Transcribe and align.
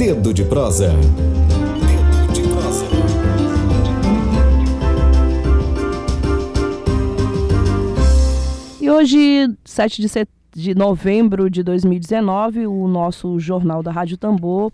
Dedo 0.00 0.32
de 0.32 0.42
prosa. 0.44 0.94
E 8.80 8.90
hoje, 8.90 9.54
7 9.62 10.00
de, 10.00 10.08
set... 10.08 10.26
de 10.56 10.74
novembro 10.74 11.50
de 11.50 11.62
2019, 11.62 12.66
o 12.66 12.88
nosso 12.88 13.38
Jornal 13.38 13.82
da 13.82 13.92
Rádio 13.92 14.16
Tambor 14.16 14.72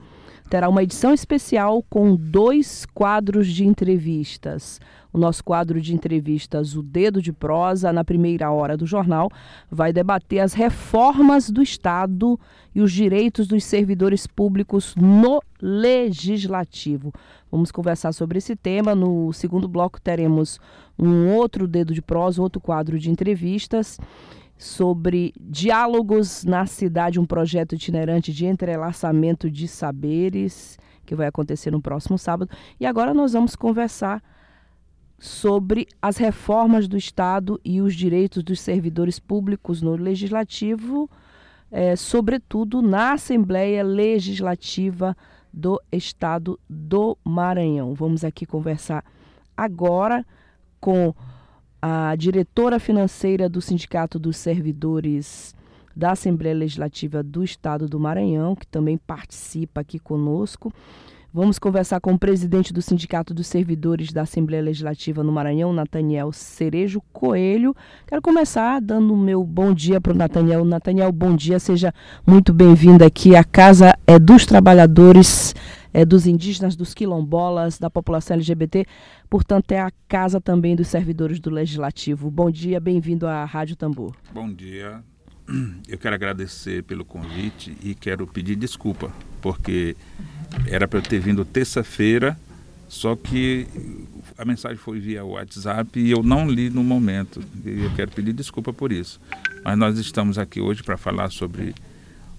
terá 0.49 0.69
uma 0.69 0.85
edição 0.85 1.13
especial 1.13 1.85
com 1.91 2.15
dois 2.15 2.87
quadros 2.95 3.49
de 3.49 3.67
entrevistas. 3.67 4.81
O 5.17 5.19
nosso 5.19 5.43
quadro 5.43 5.81
de 5.81 5.95
entrevistas, 5.95 6.77
O 6.77 6.83
Dedo 6.83 7.23
de 7.23 7.33
Prosa, 7.33 7.91
na 7.91 8.05
primeira 8.05 8.51
hora 8.51 8.77
do 8.77 8.85
jornal, 8.85 9.31
vai 9.71 9.91
debater 9.91 10.41
as 10.41 10.53
reformas 10.53 11.49
do 11.49 11.63
Estado 11.63 12.39
e 12.75 12.83
os 12.83 12.93
direitos 12.93 13.47
dos 13.47 13.65
servidores 13.65 14.27
públicos 14.27 14.95
no 14.95 15.41
Legislativo. 15.59 17.15
Vamos 17.51 17.73
conversar 17.73 18.13
sobre 18.13 18.37
esse 18.37 18.55
tema. 18.55 18.95
No 18.95 19.33
segundo 19.33 19.67
bloco, 19.67 19.99
teremos 19.99 20.61
um 20.99 21.33
outro 21.33 21.67
Dedo 21.67 21.95
de 21.95 22.03
Prosa, 22.03 22.43
outro 22.43 22.61
quadro 22.61 22.99
de 22.99 23.11
entrevistas 23.11 23.99
sobre 24.59 25.33
diálogos 25.41 26.45
na 26.45 26.67
cidade, 26.67 27.19
um 27.19 27.25
projeto 27.25 27.75
itinerante 27.75 28.35
de 28.35 28.45
entrelaçamento 28.45 29.51
de 29.51 29.67
saberes 29.67 30.79
que 31.07 31.15
vai 31.15 31.27
acontecer 31.27 31.71
no 31.71 31.81
próximo 31.81 32.19
sábado. 32.19 32.51
E 32.79 32.85
agora 32.85 33.15
nós 33.15 33.33
vamos 33.33 33.57
conversar 33.57 34.23
sobre 35.19 35.87
as 36.01 36.17
reformas 36.17 36.87
do 36.87 36.97
Estado 36.97 37.61
e 37.65 37.81
os 37.81 37.95
direitos 37.95 38.43
dos 38.43 38.61
servidores 38.61 39.19
públicos 39.19 39.81
no 39.81 39.97
Legislativo, 39.97 41.11
é, 41.71 41.97
sobretudo 41.97 42.83
na 42.83 43.13
Assembleia 43.13 43.83
Legislativa 43.83 45.17
do 45.53 45.81
Estado 45.91 46.61
do 46.69 47.17
Maranhão. 47.25 47.95
Vamos 47.95 48.25
aqui 48.25 48.45
conversar 48.45 49.05
agora 49.57 50.25
com 50.81 51.15
a 51.81 52.15
diretora 52.17 52.79
financeira 52.79 53.49
do 53.49 53.61
Sindicato 53.61 54.19
dos 54.19 54.37
Servidores 54.37 55.55
da 55.95 56.13
Assembleia 56.13 56.55
Legislativa 56.55 57.23
do 57.23 57.43
Estado 57.43 57.89
do 57.89 57.99
Maranhão, 57.99 58.55
que 58.55 58.67
também 58.67 58.99
participa 58.99 59.81
aqui 59.81 59.99
conosco. 59.99 60.71
Vamos 61.37 61.59
conversar 61.59 62.01
com 62.01 62.15
o 62.15 62.19
presidente 62.19 62.73
do 62.73 62.81
Sindicato 62.81 63.35
dos 63.35 63.47
Servidores 63.47 64.11
da 64.11 64.23
Assembleia 64.23 64.63
Legislativa 64.63 65.23
no 65.23 65.31
Maranhão, 65.31 65.71
Nathaniel 65.71 66.33
Cerejo 66.33 67.03
Coelho. 67.13 67.77
Quero 68.07 68.23
começar 68.23 68.81
dando 68.81 69.13
o 69.13 69.19
meu 69.19 69.45
bom 69.45 69.75
dia 69.75 70.01
para 70.01 70.15
o 70.15 70.17
Nathaniel. 70.17 70.65
Nathaniel, 70.65 71.13
bom 71.13 71.37
dia, 71.37 71.59
seja 71.59 71.93
muito 72.27 72.55
bem-vindo 72.55 73.05
aqui. 73.05 73.37
A 73.37 73.45
Casa 73.45 73.95
é 74.07 74.19
dos 74.19 74.47
Trabalhadores, 74.47 75.55
é 75.93 76.07
dos 76.07 76.27
indígenas, 76.27 76.75
dos 76.75 76.95
quilombolas, 76.95 77.79
da 77.79 77.91
população 77.91 78.37
LGBT, 78.37 78.87
portanto, 79.29 79.73
é 79.73 79.81
a 79.81 79.91
casa 80.09 80.41
também 80.41 80.75
dos 80.75 80.89
servidores 80.89 81.39
do 81.39 81.51
Legislativo. 81.51 82.31
Bom 82.31 82.51
dia, 82.51 82.81
bem-vindo 82.81 83.27
à 83.27 83.45
Rádio 83.45 83.77
Tambor. 83.77 84.17
Bom 84.33 84.51
dia. 84.51 85.05
Eu 85.87 85.99
quero 85.99 86.15
agradecer 86.15 86.83
pelo 86.85 87.05
convite 87.05 87.77
e 87.83 87.95
quero 87.95 88.27
pedir 88.27 88.57
desculpa, 88.57 89.13
porque 89.47 89.97
era 90.67 90.89
para 90.89 90.99
eu 90.99 91.03
ter 91.03 91.21
vindo 91.21 91.45
terça-feira, 91.45 92.37
só 92.89 93.15
que 93.15 93.65
a 94.37 94.45
mensagem 94.45 94.77
foi 94.77 94.99
via 94.99 95.25
WhatsApp 95.25 96.01
e 96.01 96.11
eu 96.11 96.21
não 96.21 96.51
li 96.51 96.69
no 96.69 96.83
momento. 96.83 97.41
E 97.65 97.85
eu 97.85 97.91
quero 97.95 98.11
pedir 98.11 98.33
desculpa 98.33 98.73
por 98.73 98.91
isso. 98.91 99.21
Mas 99.65 99.79
nós 99.79 99.99
estamos 100.01 100.37
aqui 100.37 100.61
hoje 100.61 100.83
para 100.83 100.97
falar 100.97 101.31
sobre 101.31 101.77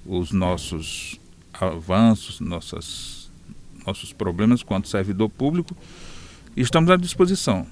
os 0.05 0.33
nossos 0.33 1.17
avanços, 1.53 2.41
nossas, 2.41 3.31
nossos 3.86 4.11
problemas 4.11 4.61
quanto 4.61 4.89
servidor 4.89 5.30
público 5.30 5.77
e 6.58 6.61
estamos 6.61 6.89
à 6.89 6.97
disposição. 6.97 7.66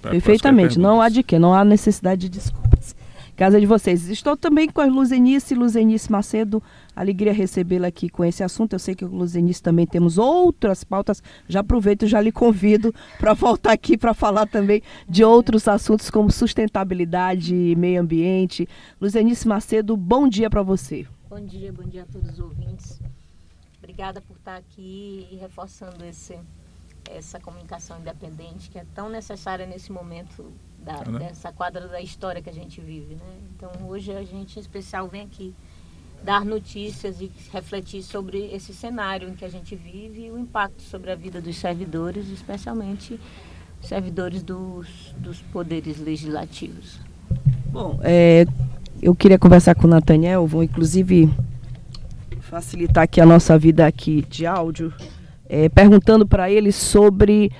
Perfeitamente, 0.00 0.78
não 0.78 1.02
há 1.02 1.10
de 1.10 1.22
quê, 1.22 1.38
não 1.38 1.52
há 1.52 1.62
necessidade 1.66 2.22
de 2.22 2.30
desculpas 2.30 2.69
casa 3.40 3.58
de 3.58 3.64
vocês. 3.64 4.06
Estou 4.10 4.36
também 4.36 4.68
com 4.68 4.82
a 4.82 4.84
Luzenice, 4.84 5.54
Luzenice 5.54 6.12
Macedo. 6.12 6.62
Alegria 6.94 7.32
recebê-la 7.32 7.88
aqui 7.88 8.10
com 8.10 8.22
esse 8.22 8.42
assunto. 8.42 8.74
Eu 8.74 8.78
sei 8.78 8.94
que 8.94 9.02
Luzenice 9.02 9.62
também 9.62 9.86
temos 9.86 10.18
outras 10.18 10.84
pautas. 10.84 11.22
Já 11.48 11.60
aproveito 11.60 12.06
já 12.06 12.20
lhe 12.20 12.30
convido 12.30 12.94
para 13.18 13.32
voltar 13.32 13.72
aqui 13.72 13.96
para 13.96 14.12
falar 14.12 14.46
também 14.46 14.82
de 15.08 15.24
outros 15.24 15.66
assuntos 15.66 16.10
como 16.10 16.30
sustentabilidade 16.30 17.54
meio 17.78 18.02
ambiente. 18.02 18.68
Luzenice 19.00 19.48
Macedo, 19.48 19.96
bom 19.96 20.28
dia 20.28 20.50
para 20.50 20.62
você. 20.62 21.06
Bom 21.30 21.40
dia, 21.40 21.72
bom 21.72 21.84
dia 21.84 22.02
a 22.02 22.12
todos 22.12 22.32
os 22.32 22.40
ouvintes. 22.40 23.00
Obrigada 23.78 24.20
por 24.20 24.36
estar 24.36 24.56
aqui 24.56 25.26
e 25.32 25.36
reforçando 25.36 26.04
esse, 26.04 26.38
essa 27.10 27.40
comunicação 27.40 28.00
independente 28.00 28.68
que 28.68 28.78
é 28.78 28.84
tão 28.94 29.08
necessária 29.08 29.64
nesse 29.64 29.90
momento 29.90 30.52
da, 30.84 31.04
né? 31.04 31.18
dessa 31.18 31.52
quadra 31.52 31.86
da 31.88 32.00
história 32.00 32.42
que 32.42 32.50
a 32.50 32.52
gente 32.52 32.80
vive. 32.80 33.14
Né? 33.14 33.20
Então 33.54 33.70
hoje 33.88 34.12
a 34.12 34.22
gente 34.24 34.58
em 34.58 34.60
especial 34.60 35.08
vem 35.08 35.22
aqui 35.22 35.54
dar 36.22 36.44
notícias 36.44 37.20
e 37.20 37.30
refletir 37.52 38.02
sobre 38.02 38.52
esse 38.52 38.74
cenário 38.74 39.28
em 39.28 39.34
que 39.34 39.44
a 39.44 39.48
gente 39.48 39.74
vive 39.74 40.26
e 40.26 40.30
o 40.30 40.38
impacto 40.38 40.82
sobre 40.82 41.10
a 41.10 41.14
vida 41.14 41.40
dos 41.40 41.56
servidores, 41.56 42.28
especialmente 42.28 43.18
servidores 43.80 44.42
dos, 44.42 45.14
dos 45.16 45.40
poderes 45.40 45.98
legislativos. 45.98 47.00
Bom, 47.66 47.98
é, 48.02 48.44
eu 49.00 49.14
queria 49.14 49.38
conversar 49.38 49.74
com 49.74 49.86
o 49.86 49.90
Nathaniel, 49.90 50.46
vou 50.46 50.62
inclusive 50.62 51.32
facilitar 52.40 53.04
aqui 53.04 53.20
a 53.20 53.26
nossa 53.26 53.58
vida 53.58 53.86
aqui 53.86 54.22
de 54.28 54.44
áudio, 54.44 54.92
é, 55.48 55.68
perguntando 55.68 56.26
para 56.26 56.50
ele 56.50 56.72
sobre 56.72 57.50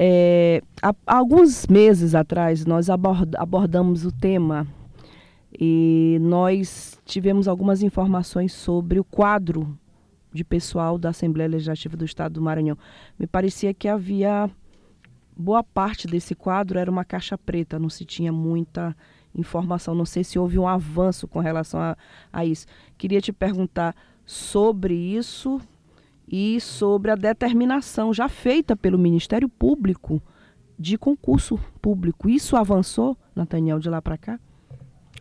é, 0.00 0.62
há, 0.80 0.94
alguns 1.04 1.66
meses 1.66 2.14
atrás 2.14 2.64
nós 2.64 2.88
abord, 2.88 3.36
abordamos 3.36 4.04
o 4.04 4.12
tema 4.12 4.64
e 5.58 6.18
nós 6.20 6.96
tivemos 7.04 7.48
algumas 7.48 7.82
informações 7.82 8.52
sobre 8.52 9.00
o 9.00 9.04
quadro 9.04 9.76
de 10.32 10.44
pessoal 10.44 10.98
da 10.98 11.08
Assembleia 11.08 11.48
Legislativa 11.48 11.96
do 11.96 12.04
Estado 12.04 12.34
do 12.34 12.42
Maranhão. 12.42 12.78
Me 13.18 13.26
parecia 13.26 13.74
que 13.74 13.88
havia 13.88 14.48
boa 15.36 15.64
parte 15.64 16.06
desse 16.06 16.32
quadro 16.32 16.78
era 16.78 16.88
uma 16.88 17.04
caixa 17.04 17.36
preta, 17.36 17.76
não 17.76 17.90
se 17.90 18.04
tinha 18.04 18.32
muita 18.32 18.96
informação. 19.34 19.96
Não 19.96 20.04
sei 20.04 20.22
se 20.22 20.38
houve 20.38 20.60
um 20.60 20.68
avanço 20.68 21.26
com 21.26 21.40
relação 21.40 21.80
a, 21.80 21.96
a 22.32 22.44
isso. 22.44 22.66
Queria 22.96 23.20
te 23.20 23.32
perguntar 23.32 23.96
sobre 24.24 24.94
isso, 24.94 25.60
e 26.30 26.60
sobre 26.60 27.10
a 27.10 27.14
determinação 27.16 28.12
já 28.12 28.28
feita 28.28 28.76
pelo 28.76 28.98
Ministério 28.98 29.48
Público 29.48 30.22
de 30.78 30.98
concurso 30.98 31.58
público. 31.80 32.28
Isso 32.28 32.54
avançou, 32.54 33.16
Nathaniel, 33.34 33.78
de 33.78 33.88
lá 33.88 34.00
para 34.00 34.18
cá? 34.18 34.40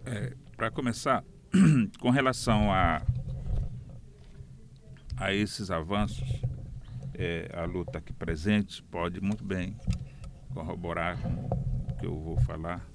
É, 0.06 0.34
para 0.56 0.70
começar, 0.70 1.24
com 2.00 2.10
relação 2.10 2.72
a, 2.72 3.02
a 5.16 5.34
esses 5.34 5.72
avanços, 5.72 6.42
é, 7.14 7.50
a 7.54 7.66
luta 7.66 7.98
aqui 7.98 8.14
presente 8.14 8.84
pode 8.84 9.20
muito 9.22 9.44
bem 9.44 9.76
corroborar 10.54 11.20
com 11.22 11.30
o 11.30 11.98
que 11.98 12.06
eu 12.06 12.20
vou 12.20 12.38
falar. 12.42 12.86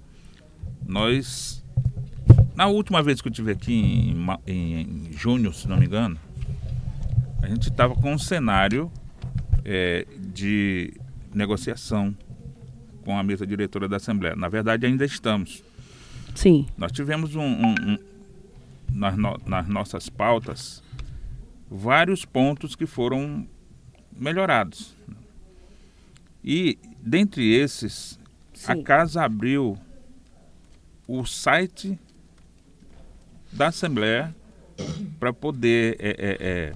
Nós, 0.87 1.65
na 2.55 2.67
última 2.67 3.03
vez 3.03 3.21
que 3.21 3.29
eu 3.29 3.33
estive 3.33 3.53
aqui 3.53 3.73
em, 3.73 4.17
em, 4.47 5.09
em 5.09 5.12
junho, 5.12 5.53
se 5.53 5.67
não 5.67 5.77
me 5.77 5.87
engano, 5.87 6.19
a 7.42 7.48
gente 7.48 7.69
estava 7.69 7.94
com 7.94 8.12
um 8.12 8.19
cenário 8.19 8.91
é, 9.64 10.06
de 10.19 10.94
negociação 11.34 12.16
com 13.04 13.19
a 13.19 13.22
mesa 13.22 13.47
diretora 13.47 13.88
da 13.88 13.97
Assembleia. 13.97 14.36
Na 14.36 14.48
verdade, 14.48 14.86
ainda 14.86 15.04
estamos. 15.04 15.62
Sim. 16.34 16.66
Nós 16.78 16.92
tivemos 16.92 17.34
um, 17.34 17.42
um, 17.42 17.75
um 17.75 17.98
nas, 18.92 19.16
no, 19.16 19.38
nas 19.44 19.69
nossas 19.69 20.08
pautas 20.08 20.82
vários 21.70 22.25
pontos 22.25 22.76
que 22.76 22.86
foram 22.86 23.46
melhorados. 24.17 24.94
E 26.44 26.78
dentre 27.00 27.55
esses, 27.55 28.19
Sim. 28.52 28.72
a 28.72 28.82
casa 28.82 29.25
abriu 29.25 29.78
o 31.08 31.25
site 31.25 31.99
da 33.52 33.69
Assembleia 33.69 34.34
para 35.19 35.32
poder 35.32 35.96
é, 35.99 36.11
é, 36.11 36.37
é, 36.40 36.75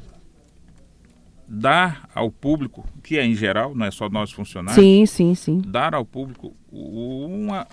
dar 1.48 2.08
ao 2.14 2.30
público, 2.30 2.84
que 3.02 3.18
é 3.18 3.24
em 3.24 3.34
geral, 3.34 3.74
não 3.74 3.86
é 3.86 3.90
só 3.90 4.08
nós 4.08 4.32
funcionários, 4.32 4.84
sim, 4.84 5.06
sim, 5.06 5.34
sim. 5.34 5.62
dar 5.64 5.94
ao 5.94 6.04
público 6.04 6.56
uma, 6.72 7.66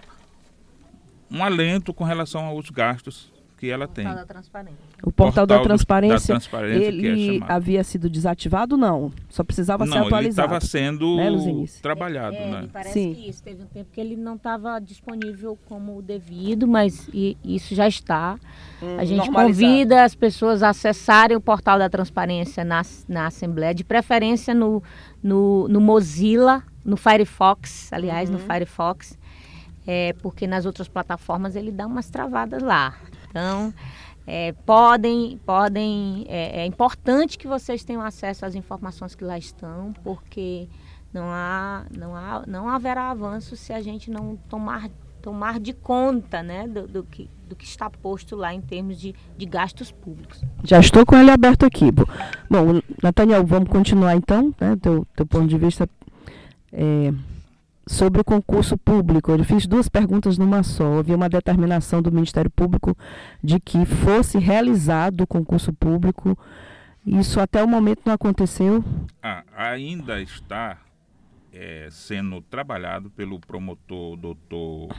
um 1.32 1.44
alento 1.44 1.94
com 1.94 2.04
relação 2.04 2.46
aos 2.46 2.70
gastos 2.70 3.33
que 3.64 3.70
ela 3.70 3.88
tem. 3.88 4.04
Da 4.04 4.26
transparência. 4.26 4.78
O 5.02 5.10
portal, 5.10 5.48
portal 5.48 5.48
da, 5.48 5.64
transparência, 5.64 6.18
da 6.18 6.40
transparência 6.40 6.84
ele 6.84 7.38
é 7.38 7.40
havia 7.48 7.82
sido 7.82 8.10
desativado? 8.10 8.76
Não, 8.76 9.10
só 9.30 9.42
precisava 9.42 9.86
não, 9.86 9.94
ser 9.94 10.00
atualizado. 10.00 10.50
Não, 10.50 10.56
ele 10.58 10.58
estava 10.58 10.60
sendo 10.60 11.16
né, 11.16 11.66
trabalhado, 11.82 12.36
é, 12.36 12.52
né? 12.52 12.70
Parece 12.74 12.92
Sim. 12.92 13.14
que 13.14 13.30
isso 13.30 13.42
teve 13.42 13.64
um 13.64 13.68
tempo 13.68 13.90
que 13.90 14.02
ele 14.02 14.18
não 14.18 14.36
estava 14.36 14.78
disponível 14.80 15.58
como 15.66 16.02
devido, 16.02 16.68
mas 16.68 17.10
isso 17.42 17.74
já 17.74 17.88
está. 17.88 18.38
Hum, 18.82 18.98
a 19.00 19.06
gente 19.06 19.32
convida 19.32 20.04
as 20.04 20.14
pessoas 20.14 20.62
a 20.62 20.70
acessarem 20.70 21.38
o 21.38 21.42
portal 21.42 21.80
da 21.80 21.90
transparência 21.90 22.66
na, 22.66 22.82
na 23.08 23.28
Assembleia, 23.28 23.74
de 23.74 23.86
preferência 23.86 24.54
no, 24.54 24.84
no, 25.24 25.70
no 25.70 25.80
Mozilla, 25.80 26.64
no 26.84 26.98
Firefox, 26.98 27.94
aliás, 27.94 28.30
uhum. 28.30 28.36
no 28.36 28.40
Firefox 28.42 29.18
é, 29.86 30.14
porque 30.22 30.48
nas 30.48 30.66
outras 30.66 30.88
plataformas 30.88 31.56
ele 31.56 31.72
dá 31.72 31.86
umas 31.86 32.10
travadas 32.10 32.62
lá. 32.62 32.96
Então, 33.34 33.74
é, 34.28 34.52
podem, 34.64 35.40
podem, 35.44 36.24
é, 36.30 36.62
é, 36.62 36.66
importante 36.68 37.36
que 37.36 37.48
vocês 37.48 37.84
tenham 37.84 38.04
acesso 38.04 38.46
às 38.46 38.54
informações 38.54 39.16
que 39.16 39.24
lá 39.24 39.40
estão, 39.40 39.92
porque 40.04 40.70
não 41.12 41.26
há, 41.26 41.84
não 41.98 42.16
há, 42.16 42.44
não 42.48 42.70
haverá 42.70 43.10
avanço 43.10 43.58
se 43.58 43.74
a 43.74 43.82
gente 43.82 44.12
não 44.12 44.38
tomar, 44.48 44.88
tomar 45.20 45.60
de 45.60 45.74
conta, 45.74 46.44
né, 46.44 46.68
do, 46.68 46.88
do 46.88 47.04
que, 47.04 47.28
do 47.50 47.56
que 47.56 47.66
está 47.66 47.90
posto 47.90 48.36
lá 48.36 48.54
em 48.54 48.62
termos 48.62 49.02
de, 49.02 49.16
de 49.36 49.46
gastos 49.48 49.92
públicos. 49.92 50.44
Já 50.64 50.80
estou 50.80 51.04
com 51.08 51.18
ele 51.18 51.32
aberto 51.32 51.66
aqui. 51.66 51.92
Bom, 51.92 52.80
Nathaniel, 53.02 53.44
vamos 53.44 53.70
continuar 53.70 54.16
então, 54.16 54.54
né, 54.62 54.78
teu, 54.80 55.08
ponto 55.26 55.48
de 55.48 55.58
vista. 55.58 55.90
É, 56.72 57.12
sobre 57.86 58.22
o 58.22 58.24
concurso 58.24 58.78
público. 58.78 59.32
Eu 59.32 59.44
fiz 59.44 59.68
duas 59.68 59.90
perguntas 59.90 60.38
numa 60.38 60.64
só. 60.64 61.00
Havia 61.00 61.16
uma 61.16 61.30
determinação 61.30 62.02
do 62.02 62.12
Ministério 62.12 62.50
Público 62.50 62.98
de 63.44 63.60
que 63.60 63.86
fosse 63.86 64.38
realizado 64.38 65.22
o 65.22 65.28
concurso 65.28 65.74
público. 65.74 66.38
Isso 67.06 67.40
até 67.40 67.64
o 67.64 67.68
momento 67.68 68.02
não 68.06 68.14
aconteceu? 68.14 68.84
Ah, 69.22 69.44
ainda 69.56 70.22
está 70.22 70.78
é, 71.52 71.90
sendo 71.92 72.42
trabalhado 72.42 73.10
pelo 73.10 73.40
promotor 73.40 74.16
doutor 74.16 74.90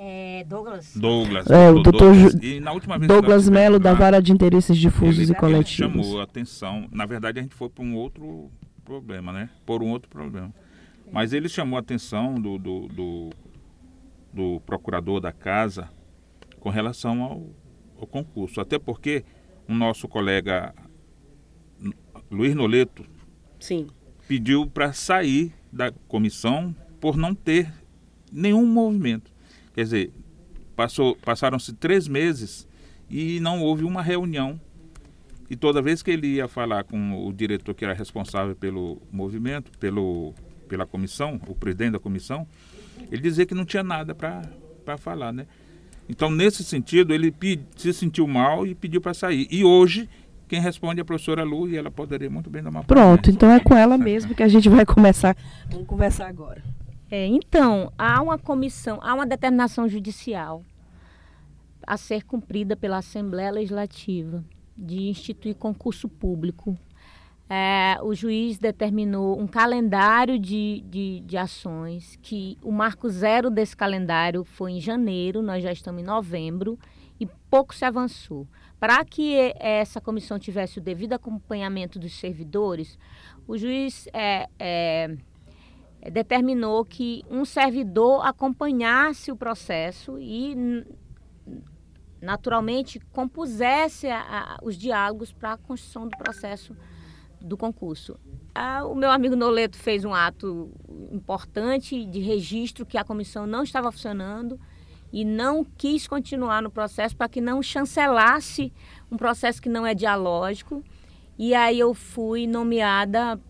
é, 0.00 0.44
Douglas. 0.44 0.96
Douglas. 0.96 1.50
É, 1.50 1.70
o 1.70 1.82
doutor 1.82 2.14
Douglas, 2.14 3.08
Douglas 3.08 3.48
Melo, 3.48 3.80
da 3.80 3.94
Vara 3.94 4.22
de 4.22 4.30
Interesses 4.30 4.78
Difusos 4.78 5.24
ele, 5.24 5.32
e 5.32 5.34
Coletivos. 5.34 5.96
Ele 5.96 6.04
chamou 6.04 6.20
a 6.20 6.22
atenção. 6.22 6.86
Na 6.92 7.04
verdade, 7.04 7.40
a 7.40 7.42
gente 7.42 7.56
foi 7.56 7.68
para 7.68 7.82
um 7.82 7.96
outro 7.96 8.48
problema, 8.88 9.32
né? 9.32 9.50
Por 9.66 9.82
um 9.82 9.90
outro 9.90 10.08
problema. 10.08 10.52
Mas 11.12 11.32
ele 11.32 11.48
chamou 11.48 11.76
a 11.76 11.80
atenção 11.80 12.34
do, 12.34 12.58
do, 12.58 12.88
do, 12.88 13.30
do 14.32 14.60
procurador 14.60 15.20
da 15.20 15.30
casa 15.30 15.90
com 16.58 16.70
relação 16.70 17.22
ao, 17.22 17.46
ao, 18.00 18.06
concurso. 18.06 18.60
Até 18.60 18.78
porque 18.78 19.24
o 19.68 19.74
nosso 19.74 20.08
colega 20.08 20.74
Luiz 22.30 22.54
Noleto 22.54 23.04
Sim. 23.60 23.88
pediu 24.26 24.66
para 24.66 24.92
sair 24.92 25.52
da 25.70 25.92
comissão 26.08 26.74
por 26.98 27.16
não 27.16 27.34
ter 27.34 27.72
nenhum 28.32 28.66
movimento. 28.66 29.30
Quer 29.74 29.84
dizer, 29.84 30.12
passaram-se 31.22 31.74
três 31.74 32.08
meses 32.08 32.66
e 33.08 33.38
não 33.40 33.62
houve 33.62 33.84
uma 33.84 34.02
reunião 34.02 34.60
e 35.50 35.56
toda 35.56 35.80
vez 35.80 36.02
que 36.02 36.10
ele 36.10 36.26
ia 36.26 36.46
falar 36.46 36.84
com 36.84 37.26
o 37.26 37.32
diretor 37.32 37.74
que 37.74 37.84
era 37.84 37.94
responsável 37.94 38.54
pelo 38.54 39.00
movimento, 39.10 39.70
pelo, 39.78 40.34
pela 40.68 40.86
comissão, 40.86 41.40
o 41.46 41.54
presidente 41.54 41.92
da 41.92 41.98
comissão, 41.98 42.46
ele 43.10 43.22
dizia 43.22 43.46
que 43.46 43.54
não 43.54 43.64
tinha 43.64 43.82
nada 43.82 44.14
para 44.14 44.98
falar, 44.98 45.32
né? 45.32 45.46
Então, 46.08 46.30
nesse 46.30 46.64
sentido, 46.64 47.14
ele 47.14 47.34
se 47.76 47.92
sentiu 47.92 48.26
mal 48.26 48.66
e 48.66 48.74
pediu 48.74 49.00
para 49.00 49.12
sair. 49.14 49.46
E 49.50 49.62
hoje, 49.64 50.08
quem 50.46 50.60
responde 50.60 51.00
é 51.00 51.02
a 51.02 51.04
professora 51.04 51.44
Lu 51.44 51.68
e 51.68 51.76
ela 51.76 51.90
poderia 51.90 52.30
muito 52.30 52.48
bem 52.48 52.62
dar 52.62 52.70
uma 52.70 52.84
Pronto, 52.84 53.30
então 53.30 53.50
é 53.50 53.60
com 53.60 53.74
ela 53.74 53.98
mesmo 53.98 54.34
que 54.34 54.42
a 54.42 54.48
gente 54.48 54.68
vai 54.68 54.84
começar. 54.84 55.36
Vamos 55.70 55.86
conversar 55.86 56.28
agora. 56.28 56.62
É, 57.10 57.26
então, 57.26 57.90
há 57.96 58.20
uma 58.22 58.38
comissão, 58.38 58.98
há 59.02 59.14
uma 59.14 59.26
determinação 59.26 59.88
judicial 59.88 60.62
a 61.86 61.96
ser 61.96 62.22
cumprida 62.24 62.76
pela 62.76 62.98
Assembleia 62.98 63.50
Legislativa 63.50 64.44
de 64.78 65.08
instituir 65.08 65.56
concurso 65.56 66.08
público. 66.08 66.78
É, 67.50 67.98
o 68.02 68.14
juiz 68.14 68.58
determinou 68.58 69.40
um 69.40 69.46
calendário 69.46 70.38
de, 70.38 70.84
de, 70.86 71.20
de, 71.20 71.36
ações, 71.36 72.18
que 72.20 72.58
o 72.62 72.70
marco 72.70 73.08
zero 73.08 73.50
desse 73.50 73.74
calendário 73.74 74.44
foi 74.44 74.72
em 74.72 74.80
janeiro, 74.80 75.40
nós 75.40 75.62
já 75.62 75.72
estamos 75.72 76.02
em 76.02 76.04
novembro, 76.04 76.78
e 77.18 77.26
pouco 77.50 77.74
se 77.74 77.84
avançou. 77.84 78.46
Para 78.78 79.02
que 79.04 79.34
essa 79.58 80.00
comissão 80.00 80.38
tivesse 80.38 80.78
o 80.78 80.82
devido 80.82 81.14
acompanhamento 81.14 81.98
dos 81.98 82.12
servidores, 82.12 82.98
o 83.46 83.56
juiz 83.56 84.06
é, 84.12 84.46
é, 84.58 85.16
determinou 86.12 86.84
que 86.84 87.24
um 87.30 87.44
servidor 87.44 88.24
acompanhasse 88.26 89.32
o 89.32 89.36
processo 89.36 90.18
e 90.20 90.84
naturalmente 92.20 93.00
compusesse 93.12 94.08
a, 94.08 94.20
a, 94.20 94.58
os 94.62 94.76
diálogos 94.76 95.32
para 95.32 95.52
a 95.52 95.56
construção 95.56 96.08
do 96.08 96.16
processo 96.16 96.76
do 97.40 97.56
concurso. 97.56 98.18
O 98.90 98.94
meu 98.94 99.10
amigo 99.10 99.36
Noleto 99.36 99.76
fez 99.76 100.04
um 100.04 100.12
ato 100.12 100.70
importante 101.12 102.04
de 102.04 102.18
registro 102.18 102.84
que 102.84 102.98
a 102.98 103.04
comissão 103.04 103.46
não 103.46 103.62
estava 103.62 103.92
funcionando 103.92 104.58
e 105.12 105.24
não 105.24 105.64
quis 105.64 106.08
continuar 106.08 106.60
no 106.60 106.70
processo 106.70 107.16
para 107.16 107.28
que 107.28 107.40
não 107.40 107.62
chancelasse 107.62 108.72
um 109.10 109.16
processo 109.16 109.62
que 109.62 109.68
não 109.68 109.86
é 109.86 109.94
dialógico. 109.94 110.82
E 111.38 111.54
aí 111.54 111.78
eu 111.78 111.94
fui 111.94 112.46
nomeada 112.46 113.40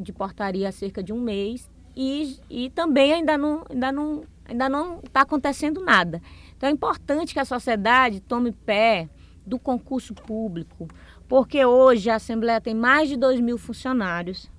de 0.00 0.12
portaria 0.12 0.68
há 0.68 0.72
cerca 0.72 1.02
de 1.02 1.12
um 1.12 1.20
mês 1.20 1.70
e, 1.94 2.38
e 2.50 2.70
também 2.70 3.12
ainda 3.12 3.38
não 3.38 3.64
ainda 3.70 3.92
não 3.92 4.24
ainda 4.44 4.68
não 4.68 4.98
está 4.98 5.22
acontecendo 5.22 5.80
nada. 5.80 6.20
Então 6.56 6.68
é 6.68 6.72
importante 6.72 7.34
que 7.34 7.40
a 7.40 7.44
sociedade 7.44 8.20
tome 8.20 8.52
pé 8.52 9.08
do 9.46 9.58
concurso 9.58 10.14
público, 10.14 10.88
porque 11.28 11.64
hoje 11.64 12.10
a 12.10 12.16
Assembleia 12.16 12.60
tem 12.60 12.74
mais 12.74 13.08
de 13.08 13.16
2 13.16 13.40
mil 13.40 13.58
funcionários 13.58 14.50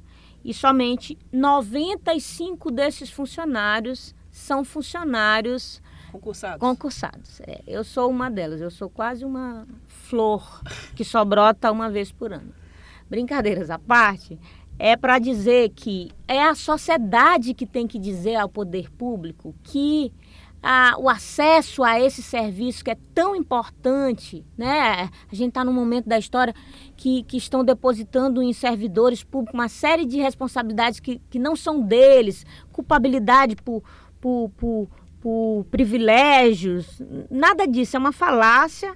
e 0.43 0.53
somente 0.53 1.17
95 1.31 2.71
desses 2.71 3.09
funcionários 3.09 4.15
são 4.31 4.63
funcionários 4.63 5.81
concursados. 6.11 6.59
concursados. 6.59 7.41
É, 7.41 7.61
eu 7.67 7.83
sou 7.83 8.09
uma 8.09 8.29
delas, 8.29 8.61
eu 8.61 8.71
sou 8.71 8.89
quase 8.89 9.25
uma 9.25 9.67
flor 9.87 10.61
que 10.95 11.03
só 11.03 11.25
brota 11.25 11.71
uma 11.71 11.89
vez 11.89 12.11
por 12.11 12.31
ano. 12.31 12.53
Brincadeiras 13.09 13.69
à 13.69 13.79
parte, 13.79 14.39
é 14.79 14.95
para 14.95 15.17
dizer 15.17 15.69
que 15.69 16.11
é 16.27 16.43
a 16.43 16.53
sociedade 16.53 17.53
que 17.53 17.65
tem 17.65 17.87
que 17.87 17.97
dizer 17.97 18.35
ao 18.35 18.47
poder 18.47 18.91
público 18.91 19.55
que 19.63 20.13
a, 20.61 20.95
o 20.97 21.09
acesso 21.09 21.83
a 21.83 21.99
esse 21.99 22.21
serviço 22.21 22.83
que 22.83 22.91
é 22.91 22.97
tão 23.13 23.35
importante, 23.35 24.45
né? 24.57 25.09
A 25.31 25.35
gente 25.35 25.49
está 25.49 25.63
num 25.63 25.73
momento 25.73 26.07
da 26.07 26.17
história 26.17 26.53
que, 26.95 27.23
que 27.23 27.37
estão 27.37 27.63
depositando 27.63 28.41
em 28.41 28.51
servidores 28.53 29.23
públicos 29.23 29.53
uma 29.53 29.69
série 29.69 30.05
de 30.05 30.17
responsabilidades 30.17 30.99
que, 30.99 31.21
que 31.29 31.39
não 31.39 31.55
são 31.55 31.81
deles, 31.81 32.45
culpabilidade 32.71 33.55
por, 33.55 33.83
por, 34.19 34.49
por, 34.57 34.87
por 35.21 35.65
privilégios, 35.69 37.01
nada 37.29 37.65
disso, 37.67 37.95
é 37.95 37.99
uma 37.99 38.11
falácia 38.11 38.95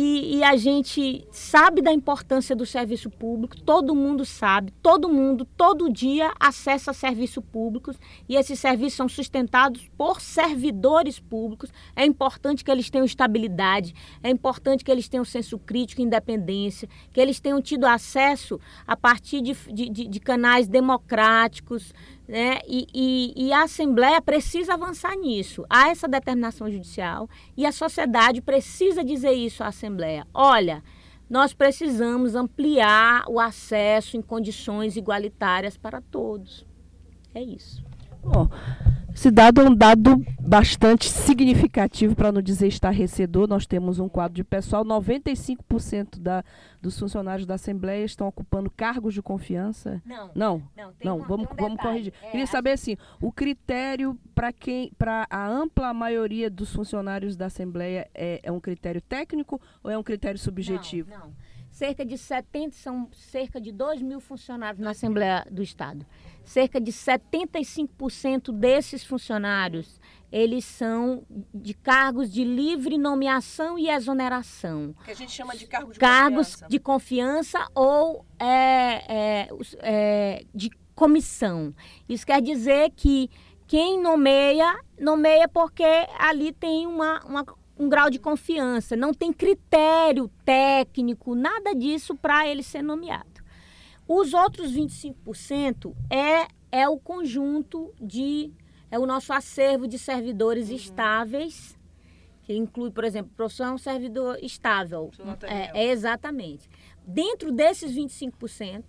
e, 0.00 0.36
e, 0.36 0.44
a 0.44 0.54
gente 0.54 1.26
sabe 1.32 1.82
da 1.82 1.92
importância 1.92 2.54
do 2.54 2.64
serviço 2.64 3.10
público, 3.10 3.60
todo 3.60 3.96
mundo 3.96 4.24
sabe, 4.24 4.72
todo 4.80 5.08
mundo, 5.08 5.44
todo 5.44 5.92
dia 5.92 6.32
acessa 6.38 6.92
serviços 6.92 7.42
públicos 7.44 7.98
e 8.28 8.36
esses 8.36 8.60
serviços 8.60 8.94
são 8.94 9.08
sustentados 9.08 9.90
por 9.98 10.20
servidores 10.20 11.18
públicos. 11.18 11.72
É 11.96 12.06
importante 12.06 12.62
que 12.62 12.70
eles 12.70 12.88
tenham 12.88 13.04
estabilidade, 13.04 13.92
é 14.22 14.30
importante 14.30 14.84
que 14.84 14.92
eles 14.92 15.08
tenham 15.08 15.24
senso 15.24 15.58
crítico 15.58 16.00
independência, 16.00 16.88
que 17.12 17.20
eles 17.20 17.40
tenham 17.40 17.60
tido 17.60 17.84
acesso 17.84 18.60
a 18.86 18.96
partir 18.96 19.40
de, 19.40 19.54
de, 19.72 20.06
de 20.06 20.20
canais 20.20 20.68
democráticos, 20.68 21.92
né? 22.28 22.58
E, 22.68 22.86
e, 22.94 23.46
e, 23.46 23.52
a 23.54 23.62
Assembleia 23.62 24.20
precisa 24.20 24.74
avançar 24.74 25.16
nisso. 25.16 25.64
Há 25.68 25.88
essa 25.88 26.06
determinação 26.06 26.70
judicial 26.70 27.28
e 27.56 27.64
a 27.64 27.72
sociedade 27.72 28.42
precisa 28.42 29.02
dizer 29.02 29.32
isso 29.32 29.64
à 29.64 29.68
Assembleia. 29.68 30.26
Olha, 30.34 30.84
nós 31.28 31.54
precisamos 31.54 32.34
ampliar 32.34 33.24
o 33.28 33.40
acesso 33.40 34.18
em 34.18 34.22
condições 34.22 34.96
igualitárias 34.96 35.78
para 35.78 36.02
todos. 36.02 36.66
É 37.34 37.42
isso. 37.42 37.82
Bom, 38.22 38.48
Esse 39.18 39.32
dado 39.32 39.60
é 39.60 39.64
um 39.64 39.74
dado 39.74 40.24
bastante 40.38 41.10
significativo, 41.10 42.14
para 42.14 42.30
não 42.30 42.40
dizer 42.40 42.68
estarrecedor. 42.68 43.48
Nós 43.48 43.66
temos 43.66 43.98
um 43.98 44.08
quadro 44.08 44.36
de 44.36 44.44
pessoal, 44.44 44.84
95% 44.84 46.20
da, 46.20 46.44
dos 46.80 46.96
funcionários 46.96 47.44
da 47.44 47.54
Assembleia 47.54 48.04
estão 48.04 48.28
ocupando 48.28 48.70
cargos 48.70 49.12
de 49.12 49.20
confiança. 49.20 50.00
Não. 50.06 50.30
Não, 50.36 50.62
Não, 50.76 50.94
não 51.02 51.16
uma- 51.16 51.26
vamos, 51.26 51.48
um 51.50 51.56
vamos 51.56 51.80
corrigir. 51.82 52.14
É, 52.22 52.30
Queria 52.30 52.46
saber 52.46 52.70
assim, 52.70 52.96
o 53.20 53.32
critério 53.32 54.16
para 54.36 54.52
quem, 54.52 54.92
para 54.96 55.26
a 55.28 55.48
ampla 55.48 55.92
maioria 55.92 56.48
dos 56.48 56.72
funcionários 56.72 57.34
da 57.36 57.46
Assembleia 57.46 58.08
é, 58.14 58.38
é 58.40 58.52
um 58.52 58.60
critério 58.60 59.00
técnico 59.00 59.60
ou 59.82 59.90
é 59.90 59.98
um 59.98 60.02
critério 60.04 60.38
subjetivo? 60.38 61.10
Não, 61.10 61.18
não. 61.18 61.32
Cerca 61.72 62.04
de 62.04 62.16
70, 62.16 62.76
são 62.76 63.08
cerca 63.12 63.60
de 63.60 63.72
2 63.72 64.00
mil 64.00 64.20
funcionários 64.20 64.80
na 64.80 64.90
Assembleia 64.90 65.44
do 65.50 65.62
Estado. 65.62 66.06
Cerca 66.48 66.80
de 66.80 66.90
75% 66.92 68.52
desses 68.52 69.04
funcionários, 69.04 70.00
eles 70.32 70.64
são 70.64 71.24
de 71.54 71.74
cargos 71.74 72.32
de 72.32 72.42
livre 72.44 72.96
nomeação 72.96 73.78
e 73.78 73.88
exoneração. 73.90 74.94
Que 75.04 75.10
a 75.10 75.14
gente 75.14 75.30
chama 75.32 75.54
de 75.54 75.66
cargo 75.66 75.92
de 75.92 75.98
cargos 75.98 76.62
de 76.68 76.78
confiança 76.78 77.66
ou 77.74 78.24
é, 78.38 78.46
é, 79.08 79.48
é, 79.80 80.44
de 80.54 80.70
comissão. 80.94 81.74
Isso 82.08 82.26
quer 82.26 82.40
dizer 82.40 82.92
que 82.96 83.30
quem 83.66 84.00
nomeia, 84.00 84.74
nomeia 84.98 85.46
porque 85.48 85.84
ali 86.18 86.52
tem 86.52 86.86
uma, 86.86 87.20
uma- 87.26 87.44
um 87.78 87.88
grau 87.88 88.08
de 88.10 88.18
confiança. 88.18 88.96
Não 88.96 89.12
tem 89.12 89.32
critério 89.32 90.30
técnico, 90.44 91.34
nada 91.34 91.74
disso 91.74 92.14
para 92.16 92.48
ele 92.48 92.62
ser 92.62 92.82
nomeado. 92.82 93.37
Os 94.08 94.32
outros 94.32 94.72
25% 94.72 95.94
é, 96.08 96.48
é 96.72 96.88
o 96.88 96.98
conjunto 96.98 97.94
de. 98.00 98.50
É 98.90 98.98
o 98.98 99.04
nosso 99.04 99.34
acervo 99.34 99.86
de 99.86 99.98
servidores 99.98 100.70
estáveis, 100.70 101.78
que 102.42 102.54
inclui, 102.54 102.90
por 102.90 103.04
exemplo, 103.04 103.30
profissão 103.36 103.76
servidor 103.76 104.38
estável. 104.42 105.10
É, 105.42 105.84
é 105.84 105.90
exatamente. 105.90 106.70
Dentro 107.06 107.52
desses 107.52 107.94
25%, 107.94 108.84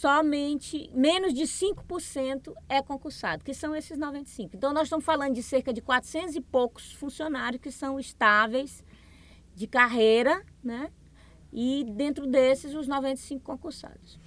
somente 0.00 0.90
menos 0.94 1.32
de 1.32 1.44
5% 1.44 2.52
é 2.68 2.82
concursado, 2.82 3.42
que 3.42 3.54
são 3.54 3.74
esses 3.74 3.96
95. 3.96 4.54
Então 4.54 4.74
nós 4.74 4.84
estamos 4.84 5.04
falando 5.04 5.34
de 5.34 5.42
cerca 5.42 5.72
de 5.72 5.80
400 5.80 6.36
e 6.36 6.40
poucos 6.42 6.92
funcionários 6.92 7.62
que 7.62 7.70
são 7.70 7.98
estáveis 7.98 8.84
de 9.54 9.66
carreira, 9.66 10.42
né? 10.62 10.90
E 11.52 11.84
dentro 11.96 12.26
desses 12.26 12.74
os 12.74 12.86
95 12.86 13.42
concursados. 13.42 14.18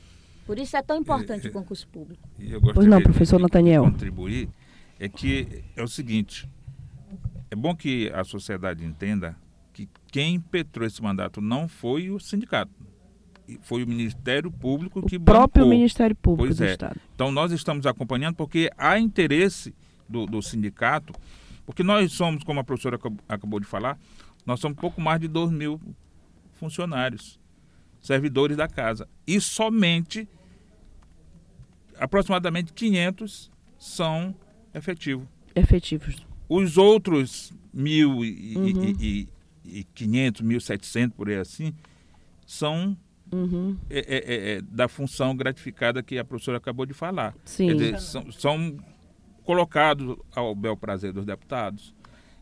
Por 0.46 0.60
isso 0.60 0.75
é 0.75 0.82
tão 0.82 0.98
importante 0.98 1.48
o 1.48 1.51
concurso 1.51 1.88
público. 1.88 2.27
E 2.38 2.51
eu 2.51 2.62
Pois 2.62 2.86
não, 2.86 2.98
de- 2.98 3.03
professor 3.06 3.38
de 3.38 3.44
Nathaniel. 3.44 3.84
contribuir 3.84 4.50
é 5.00 5.08
que 5.08 5.63
é 5.75 5.82
o 5.82 5.88
seguinte, 5.88 6.50
é 7.50 7.56
bom 7.56 7.74
que 7.75 8.10
a 8.13 8.24
sociedade 8.25 8.84
entenda 8.84 9.38
que 9.72 9.88
quem 10.12 10.36
impetrou 10.36 10.86
esse 10.86 11.01
mandato 11.01 11.39
não 11.39 11.68
foi 11.68 12.10
o 12.12 12.20
sindicato, 12.20 12.72
foi 13.62 13.84
o 13.84 13.88
Ministério 13.88 14.51
Público 14.51 15.01
que 15.06 15.15
O 15.15 15.20
próprio 15.22 15.63
bancou. 15.63 15.77
Ministério 15.77 16.15
Público 16.15 16.48
Pois 16.48 16.58
do 16.58 16.63
é. 16.65 16.72
Estado. 16.72 17.00
Então 17.15 17.32
nós 17.32 17.51
estamos 17.53 17.86
acompanhando 17.86 18.36
porque 18.36 18.70
há 18.77 19.00
interesse 19.00 19.74
do, 20.10 20.25
do 20.25 20.42
sindicato, 20.42 21.13
porque 21.65 21.84
nós 21.84 22.12
somos, 22.12 22.44
como 22.44 22.60
a 22.60 22.63
professora 22.65 22.98
acab- 22.98 23.18
acabou 23.30 23.60
de 23.62 23.65
falar, 23.65 23.98
nós 24.46 24.60
somos 24.60 24.77
pouco 24.77 25.00
mais 25.00 25.20
de 25.22 25.27
2 25.30 25.51
mil 25.51 25.80
funcionários, 26.63 27.38
servidores 28.01 28.55
da 28.55 28.67
casa. 28.67 29.08
E 29.27 29.39
somente 29.41 30.27
aproximadamente 31.98 32.72
500 32.74 33.51
são 33.77 34.34
efetivos. 34.74 35.27
Efetivos. 35.55 36.25
Os 36.48 36.77
outros 36.77 37.51
mil 37.74 38.24
e, 38.24 38.55
Uhum. 38.55 38.67
e, 39.00 39.27
e, 39.65 39.79
e 39.79 39.84
500, 39.84 40.41
1.700, 40.41 41.12
por 41.12 41.29
aí 41.29 41.36
assim, 41.38 41.74
são 42.46 42.98
Uhum. 43.32 43.75
é, 43.89 44.00
é, 44.00 44.17
é, 44.17 44.51
é, 44.58 44.62
da 44.62 44.88
função 44.88 45.36
gratificada 45.36 46.03
que 46.03 46.17
a 46.20 46.24
professora 46.24 46.58
acabou 46.58 46.86
de 46.86 46.93
falar. 46.93 47.36
Sim. 47.46 47.67
Quer 47.67 47.74
dizer, 47.74 48.00
são, 48.00 48.32
são 48.32 48.77
colocados 49.43 50.15
ao 50.36 50.53
bel 50.55 50.77
prazer 50.77 51.12
dos 51.12 51.25
deputados. 51.25 51.93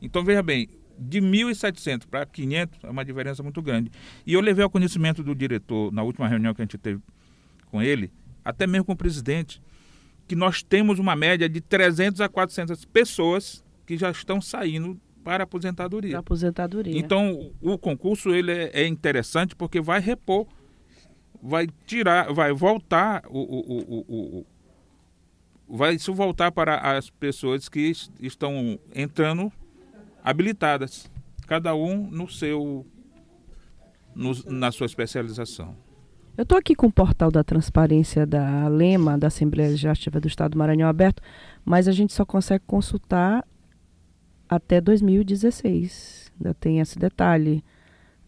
Então, 0.02 0.24
veja 0.24 0.44
bem, 0.44 0.68
de 0.98 1.20
1.700 1.22 2.06
para 2.10 2.26
500 2.26 2.80
é 2.84 2.90
uma 2.90 3.04
diferença 3.06 3.42
muito 3.44 3.62
grande. 3.62 3.92
E 4.26 4.34
eu 4.34 4.42
levei 4.42 4.64
ao 4.64 4.70
conhecimento 4.70 5.24
do 5.24 5.34
diretor, 5.36 5.92
na 5.92 6.04
última 6.04 6.28
reunião 6.28 6.54
que 6.54 6.62
a 6.62 6.66
gente 6.66 6.78
teve 6.78 7.02
com 7.68 7.82
ele, 7.82 8.12
até 8.44 8.66
mesmo 8.68 8.86
com 8.86 8.92
o 8.94 8.98
presidente, 8.98 9.62
que 10.28 10.36
nós 10.36 10.62
temos 10.64 11.00
uma 11.00 11.16
média 11.16 11.48
de 11.50 11.60
300 11.62 12.22
a 12.22 12.30
400 12.30 12.86
pessoas 12.86 13.64
que 13.86 13.98
já 13.98 14.12
estão 14.12 14.40
saindo 14.42 15.00
para 15.24 15.44
a 15.44 15.46
aposentadoria. 15.46 16.18
aposentadoria. 16.18 16.98
Então, 16.98 17.52
o 17.62 17.78
concurso 17.78 18.34
ele 18.34 18.52
é, 18.52 18.72
é 18.74 18.88
interessante 18.88 19.56
porque 19.56 19.80
vai 19.82 20.00
repor, 20.00 20.48
vai 21.42 21.68
tirar, 21.86 22.32
vai 22.34 22.52
voltar 22.54 23.24
o, 23.30 23.40
o, 23.40 23.80
o, 24.08 24.40
o- 24.40 25.78
vai 25.78 25.96
isso 25.96 26.14
voltar 26.14 26.52
para 26.52 26.78
as 26.98 27.10
pessoas 27.10 27.70
que 27.70 27.80
es- 27.82 28.12
estão 28.20 28.80
entrando 28.94 29.52
habilitadas, 30.24 31.10
cada 31.48 31.76
um 31.76 32.08
no 32.10 32.30
seu 32.30 32.86
no- 34.16 34.34
na 34.52 34.72
sua 34.72 34.86
especialização. 34.86 35.76
Eu 36.38 36.44
estou 36.44 36.58
aqui 36.58 36.76
com 36.76 36.88
o 36.88 36.92
portal 36.92 37.30
da 37.32 37.44
transparência 37.44 38.26
da 38.26 38.68
Lema, 38.68 39.18
da 39.18 39.28
Assembleia 39.28 39.70
Legislativa 39.70 40.20
do 40.20 40.28
Estado 40.28 40.52
do 40.52 40.58
Maranhão 40.58 40.90
aberto, 40.90 41.22
mas 41.64 41.88
a 41.88 41.92
gente 41.92 42.14
só 42.14 42.26
consegue 42.26 42.64
consultar 42.66 43.46
até 44.50 44.82
2016. 44.82 46.32
Ainda 46.40 46.54
tem 46.54 46.80
esse 46.80 46.98
detalhe. 46.98 47.64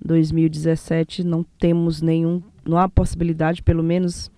2017 0.03 1.23
não 1.23 1.43
temos 1.57 2.01
nenhum, 2.01 2.41
não 2.65 2.77
há 2.77 2.89
possibilidade, 2.89 3.63
pelo 3.63 3.81
menos 3.83 4.29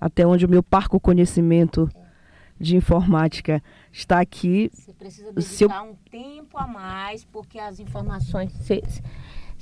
até 0.00 0.24
onde 0.26 0.46
o 0.46 0.48
meu 0.48 0.62
parco 0.62 1.00
conhecimento 1.00 1.88
de 2.60 2.76
informática 2.76 3.62
está 3.92 4.20
aqui. 4.20 4.70
Você 4.72 4.92
precisa 4.92 5.32
dedicar 5.32 5.82
um 5.82 5.94
tempo 6.10 6.58
a 6.58 6.66
mais, 6.66 7.24
porque 7.24 7.58
as 7.58 7.78
informações. 7.80 8.52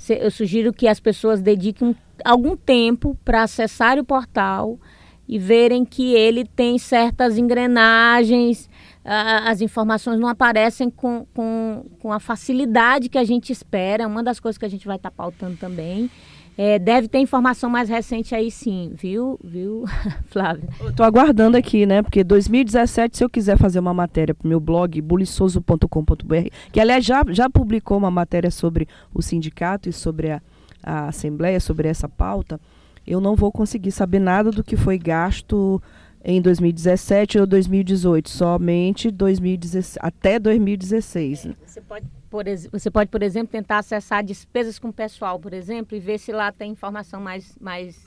eu 0.09 0.31
sugiro 0.31 0.71
que 0.73 0.87
as 0.87 0.99
pessoas 0.99 1.41
dediquem 1.41 1.89
um- 1.89 1.95
algum 2.23 2.55
tempo 2.55 3.17
para 3.23 3.43
acessar 3.43 3.97
o 3.99 4.03
portal 4.03 4.79
e 5.27 5.37
verem 5.37 5.83
que 5.83 6.13
ele 6.13 6.45
tem 6.45 6.77
certas 6.77 7.37
engrenagens, 7.37 8.69
ah, 9.03 9.49
as 9.49 9.61
informações 9.61 10.19
não 10.19 10.27
aparecem 10.27 10.89
com, 10.89 11.25
com, 11.33 11.85
com 11.99 12.11
a 12.13 12.19
facilidade 12.19 13.09
que 13.09 13.17
a 13.17 13.23
gente 13.23 13.51
espera, 13.51 14.07
uma 14.07 14.23
das 14.23 14.39
coisas 14.39 14.57
que 14.57 14.65
a 14.65 14.69
gente 14.69 14.87
vai 14.87 14.95
estar 14.95 15.11
pautando 15.11 15.57
também. 15.57 16.09
É, 16.57 16.79
deve 16.79 17.07
ter 17.07 17.19
informação 17.19 17.69
mais 17.69 17.87
recente 17.87 18.33
aí 18.33 18.49
sim, 18.49 18.91
viu, 18.95 19.39
viu, 19.43 19.85
Flávia? 20.25 20.67
Estou 20.89 21.05
aguardando 21.05 21.55
aqui, 21.55 21.85
né? 21.85 22.01
Porque 22.01 22.23
2017, 22.23 23.17
se 23.17 23.23
eu 23.23 23.29
quiser 23.29 23.57
fazer 23.57 23.77
uma 23.77 23.93
matéria 23.93 24.33
para 24.33 24.43
o 24.43 24.49
meu 24.49 24.59
blog, 24.59 24.99
buliçoso.com.br, 24.99 26.47
que 26.71 26.79
aliás 26.79 27.05
já, 27.05 27.23
já 27.29 27.47
publicou 27.47 27.95
uma 27.95 28.09
matéria 28.09 28.49
sobre 28.49 28.87
o 29.13 29.21
sindicato 29.21 29.87
e 29.87 29.93
sobre 29.93 30.31
a, 30.31 30.41
a 30.81 31.09
Assembleia, 31.09 31.59
sobre 31.59 31.87
essa 31.87 32.09
pauta, 32.09 32.59
eu 33.05 33.21
não 33.21 33.35
vou 33.35 33.51
conseguir 33.51 33.91
saber 33.91 34.19
nada 34.19 34.49
do 34.49 34.63
que 34.63 34.75
foi 34.75 34.97
gasto 34.97 35.79
em 36.25 36.41
2017 36.41 37.39
ou 37.39 37.45
2018, 37.45 38.29
somente 38.29 39.11
2016, 39.11 39.97
até 40.01 40.39
2016. 40.39 41.45
né? 41.45 41.55
Você 41.65 41.81
pode, 41.81 42.05
ex- 42.47 42.67
você 42.71 42.89
pode, 42.91 43.09
por 43.09 43.23
exemplo, 43.23 43.49
tentar 43.51 43.77
acessar 43.79 44.23
despesas 44.23 44.77
com 44.79 44.91
pessoal, 44.91 45.39
por 45.39 45.53
exemplo, 45.53 45.95
e 45.95 45.99
ver 45.99 46.17
se 46.17 46.31
lá 46.31 46.51
tem 46.51 46.71
informação 46.71 47.21
mais, 47.21 47.55
mais, 47.61 48.03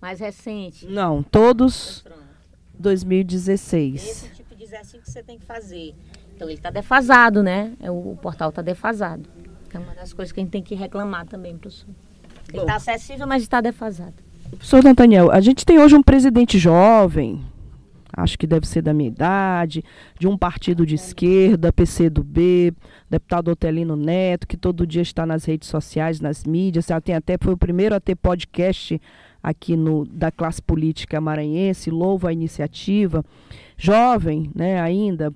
mais 0.00 0.20
recente. 0.20 0.86
Não, 0.86 1.22
todos 1.22 2.00
Pronto. 2.02 2.18
2016. 2.78 3.94
Esse 4.04 4.28
tipo 4.34 4.54
de 4.54 4.64
exercício 4.64 5.00
que 5.00 5.10
você 5.10 5.22
tem 5.22 5.38
que 5.38 5.44
fazer. 5.44 5.94
Então 6.34 6.48
ele 6.48 6.56
está 6.58 6.70
defasado, 6.70 7.42
né? 7.42 7.72
É, 7.80 7.90
O, 7.90 8.12
o 8.12 8.18
portal 8.20 8.48
está 8.50 8.62
defasado. 8.62 9.28
É 9.72 9.78
uma 9.78 9.94
das 9.94 10.12
coisas 10.12 10.30
que 10.32 10.38
a 10.38 10.42
gente 10.42 10.52
tem 10.52 10.62
que 10.62 10.74
reclamar 10.74 11.26
também, 11.26 11.56
professor. 11.56 11.88
Ele 12.52 12.60
está 12.62 12.76
acessível, 12.76 13.26
mas 13.26 13.42
está 13.42 13.60
defasado. 13.60 14.14
Professor 14.50 14.84
Nathaniel, 14.84 15.30
a 15.32 15.40
gente 15.40 15.64
tem 15.66 15.78
hoje 15.80 15.96
um 15.96 16.02
presidente 16.02 16.58
jovem, 16.58 17.44
acho 18.16 18.38
que 18.38 18.46
deve 18.46 18.66
ser 18.66 18.82
da 18.82 18.94
minha 18.94 19.08
idade, 19.08 19.82
de 20.18 20.26
um 20.26 20.36
partido 20.36 20.86
de 20.86 20.94
esquerda, 20.94 21.72
PCdoB, 21.72 22.72
deputado 23.10 23.48
Otelino 23.48 23.96
Neto, 23.96 24.46
que 24.46 24.56
todo 24.56 24.86
dia 24.86 25.02
está 25.02 25.26
nas 25.26 25.44
redes 25.44 25.68
sociais, 25.68 26.20
nas 26.20 26.44
mídias, 26.44 26.90
ela 26.90 27.00
tem 27.00 27.14
até, 27.14 27.36
foi 27.40 27.52
o 27.52 27.58
primeiro 27.58 27.94
a 27.94 28.00
ter 28.00 28.14
podcast 28.14 29.00
aqui 29.42 29.76
no 29.76 30.06
da 30.06 30.30
classe 30.30 30.62
política 30.62 31.20
maranhense, 31.20 31.90
louvo 31.90 32.26
a 32.26 32.32
iniciativa. 32.32 33.22
Jovem, 33.76 34.50
né, 34.54 34.80
ainda, 34.80 35.32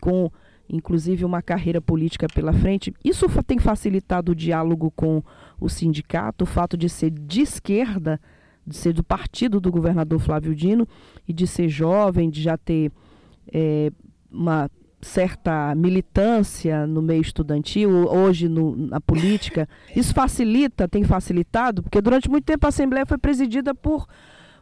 com 0.00 0.30
inclusive 0.68 1.24
uma 1.24 1.42
carreira 1.42 1.80
política 1.80 2.26
pela 2.34 2.52
frente. 2.52 2.94
Isso 3.04 3.26
tem 3.46 3.58
facilitado 3.58 4.32
o 4.32 4.34
diálogo 4.34 4.90
com 4.96 5.22
o 5.60 5.68
sindicato, 5.68 6.44
o 6.44 6.46
fato 6.46 6.76
de 6.76 6.88
ser 6.88 7.10
de 7.10 7.42
esquerda, 7.42 8.18
de 8.66 8.76
ser 8.76 8.92
do 8.92 9.02
partido 9.02 9.60
do 9.60 9.70
governador 9.70 10.20
Flávio 10.20 10.54
Dino 10.54 10.86
e 11.26 11.32
de 11.32 11.46
ser 11.46 11.68
jovem, 11.68 12.30
de 12.30 12.42
já 12.42 12.56
ter 12.56 12.92
eh, 13.52 13.90
uma 14.30 14.70
certa 15.00 15.74
militância 15.74 16.86
no 16.86 17.02
meio 17.02 17.20
estudantil, 17.20 17.90
hoje 17.90 18.48
no, 18.48 18.76
na 18.76 19.00
política, 19.00 19.68
isso 19.94 20.14
facilita, 20.14 20.88
tem 20.88 21.02
facilitado, 21.02 21.82
porque 21.82 22.00
durante 22.00 22.30
muito 22.30 22.44
tempo 22.44 22.64
a 22.64 22.68
Assembleia 22.68 23.04
foi 23.04 23.18
presidida 23.18 23.74
por 23.74 24.06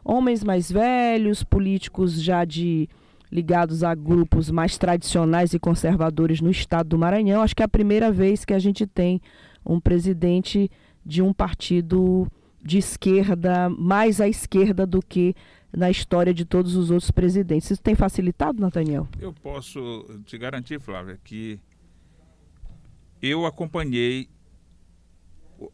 homens 0.03 0.43
mais 0.43 0.71
velhos, 0.71 1.43
políticos 1.43 2.19
já 2.19 2.43
de 2.43 2.89
ligados 3.31 3.83
a 3.83 3.95
grupos 3.95 4.49
mais 4.49 4.77
tradicionais 4.77 5.53
e 5.53 5.59
conservadores 5.59 6.41
no 6.41 6.49
estado 6.49 6.89
do 6.89 6.97
Maranhão. 6.97 7.41
Acho 7.41 7.55
que 7.55 7.63
é 7.63 7.65
a 7.65 7.69
primeira 7.69 8.11
vez 8.11 8.43
que 8.43 8.53
a 8.53 8.59
gente 8.59 8.85
tem 8.85 9.21
um 9.65 9.79
presidente 9.79 10.69
de 11.05 11.21
um 11.21 11.31
partido 11.31 12.27
de 12.63 12.77
esquerda, 12.77 13.69
mais 13.69 14.21
à 14.21 14.27
esquerda 14.27 14.85
do 14.85 15.01
que 15.01 15.35
na 15.75 15.89
história 15.89 16.33
de 16.33 16.45
todos 16.45 16.75
os 16.75 16.91
outros 16.91 17.11
presidentes. 17.11 17.71
Isso 17.71 17.81
tem 17.81 17.95
facilitado, 17.95 18.59
Nathaniel? 18.59 19.07
Eu 19.19 19.33
posso 19.33 20.05
te 20.25 20.37
garantir, 20.37 20.79
Flávia, 20.79 21.19
que 21.23 21.59
eu 23.21 23.45
acompanhei 23.45 24.27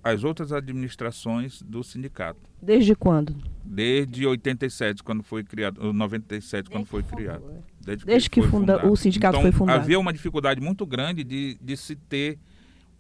as 0.04 0.24
outras 0.24 0.52
administrações 0.52 1.62
do 1.62 1.84
sindicato. 1.84 2.42
Desde 2.62 2.94
quando? 2.96 3.36
Desde 3.64 4.26
87, 4.26 5.02
quando 5.02 5.24
foi 5.24 5.44
criado, 5.44 5.94
97, 5.94 6.70
quando 6.70 6.86
foi 6.86 7.04
criado. 7.04 7.64
Desde, 7.80 8.06
Desde 8.06 8.30
que, 8.30 8.42
que 8.42 8.48
funda, 8.48 8.86
o 8.86 8.96
sindicato 8.96 9.38
então, 9.38 9.42
foi 9.42 9.52
fundado. 9.52 9.80
Havia 9.80 10.00
uma 10.00 10.12
dificuldade 10.12 10.60
muito 10.60 10.86
grande 10.86 11.24
de, 11.24 11.58
de 11.62 11.78
se 11.78 11.96
ter 11.96 12.38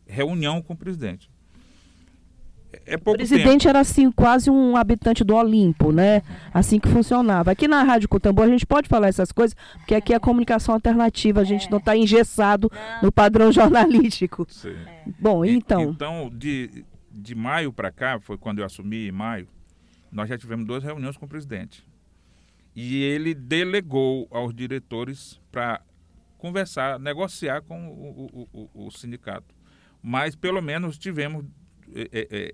reunião 0.05 0.61
com 0.61 0.73
o 0.73 0.77
presidente. 0.77 1.29
É 2.85 2.97
pouco 2.97 3.15
o 3.15 3.17
presidente 3.17 3.63
tempo. 3.63 3.69
era 3.69 3.79
assim 3.79 4.11
quase 4.11 4.49
um 4.49 4.75
habitante 4.75 5.23
do 5.23 5.35
Olimpo, 5.35 5.91
né? 5.91 6.21
Assim 6.53 6.79
que 6.79 6.87
funcionava. 6.87 7.51
Aqui 7.51 7.67
na 7.67 7.83
Rádio 7.83 8.09
Cutambor 8.09 8.45
a 8.45 8.49
gente 8.49 8.65
pode 8.65 8.87
falar 8.87 9.07
essas 9.07 9.31
coisas, 9.31 9.55
porque 9.77 9.95
aqui 9.95 10.13
é 10.13 10.19
comunicação 10.19 10.73
alternativa, 10.73 11.41
a 11.41 11.43
gente 11.43 11.67
é. 11.67 11.69
não 11.69 11.77
está 11.77 11.95
engessado 11.95 12.71
não. 12.73 13.03
no 13.03 13.11
padrão 13.11 13.51
jornalístico. 13.51 14.45
Sim. 14.49 14.75
Bom, 15.19 15.43
então. 15.43 15.81
Então, 15.81 16.31
de, 16.33 16.85
de 17.11 17.35
maio 17.35 17.71
para 17.71 17.91
cá, 17.91 18.19
foi 18.19 18.37
quando 18.37 18.59
eu 18.59 18.65
assumi 18.65 19.07
em 19.07 19.11
maio, 19.11 19.47
nós 20.11 20.29
já 20.29 20.37
tivemos 20.37 20.65
duas 20.65 20.83
reuniões 20.83 21.17
com 21.17 21.25
o 21.25 21.29
presidente. 21.29 21.83
E 22.75 23.01
ele 23.01 23.33
delegou 23.33 24.27
aos 24.29 24.53
diretores 24.53 25.41
para 25.51 25.81
conversar, 26.37 26.99
negociar 26.99 27.61
com 27.61 27.87
o, 27.87 28.47
o, 28.53 28.69
o, 28.73 28.87
o 28.87 28.91
sindicato. 28.91 29.55
Mas 30.01 30.35
pelo 30.35 30.61
menos 30.61 30.97
tivemos 30.97 31.43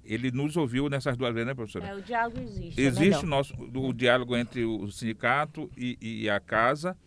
ele 0.04 0.32
nos 0.32 0.56
ouviu 0.56 0.90
nessas 0.90 1.18
duas 1.18 1.34
vezes, 1.34 1.48
né, 1.48 1.54
professora? 1.54 1.88
É, 1.88 1.96
o 1.96 2.02
diálogo 2.02 2.40
existe. 2.40 2.82
É 2.82 2.86
existe 2.86 3.24
é 3.24 3.26
o, 3.26 3.30
nosso, 3.30 3.54
o 3.56 3.94
diálogo 3.94 4.36
entre 4.36 4.64
o 4.64 4.90
sindicato 4.92 5.70
e, 5.78 5.98
e, 6.02 6.30
a 6.30 6.40
casa. 6.40 6.98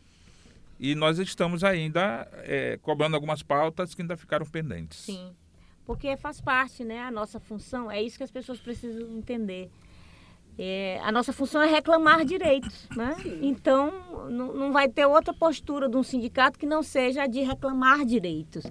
E 0.78 0.95
nós 0.95 1.18
estamos 1.18 1.64
ainda 1.64 2.28
é, 2.45 2.78
cobrando 2.83 3.14
algumas 3.14 3.42
pautas 3.42 3.95
que 3.95 4.02
ainda 4.02 4.16
ficaram 4.16 4.45
pendentes. 4.45 4.99
Sim, 4.99 5.33
porque 5.87 6.16
faz 6.16 6.40
parte, 6.40 6.85
né? 6.85 7.00
A 7.00 7.11
nossa 7.11 7.40
função, 7.40 7.90
é 7.90 8.02
isso 8.02 8.18
que 8.18 8.25
as 8.25 8.30
pessoas 8.30 8.59
precisam 8.61 9.16
entender. 9.16 9.71
É, 10.59 10.99
a 11.03 11.13
nossa 11.13 11.35
função 11.35 11.63
é 11.63 11.67
reclamar 11.67 12.25
direitos, 12.25 12.89
né? 12.97 13.15
Então, 13.43 13.93
não, 14.31 14.73
vai 14.73 14.89
ter 14.89 15.05
outra 15.05 15.35
postura 15.35 15.87
de 15.87 15.97
um 15.97 16.03
sindicato 16.03 16.59
que 16.59 16.65
não 16.65 16.83
seja 16.83 17.25
a 17.25 17.27
de 17.27 17.41
reclamar 17.41 18.07
direitos. 18.07 18.65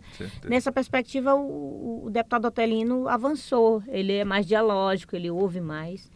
Nessa 0.44 0.72
perspectiva, 0.72 1.36
o, 1.36 2.06
o, 2.06 2.10
deputado 2.10 2.46
Otelino 2.46 3.08
avançou. 3.08 3.84
Ele 3.88 4.14
é 4.14 4.26
mais 4.26 4.48
dialógico, 4.48 5.16
ele 5.16 5.30
ouve 5.30 5.62
mais. 5.62 6.10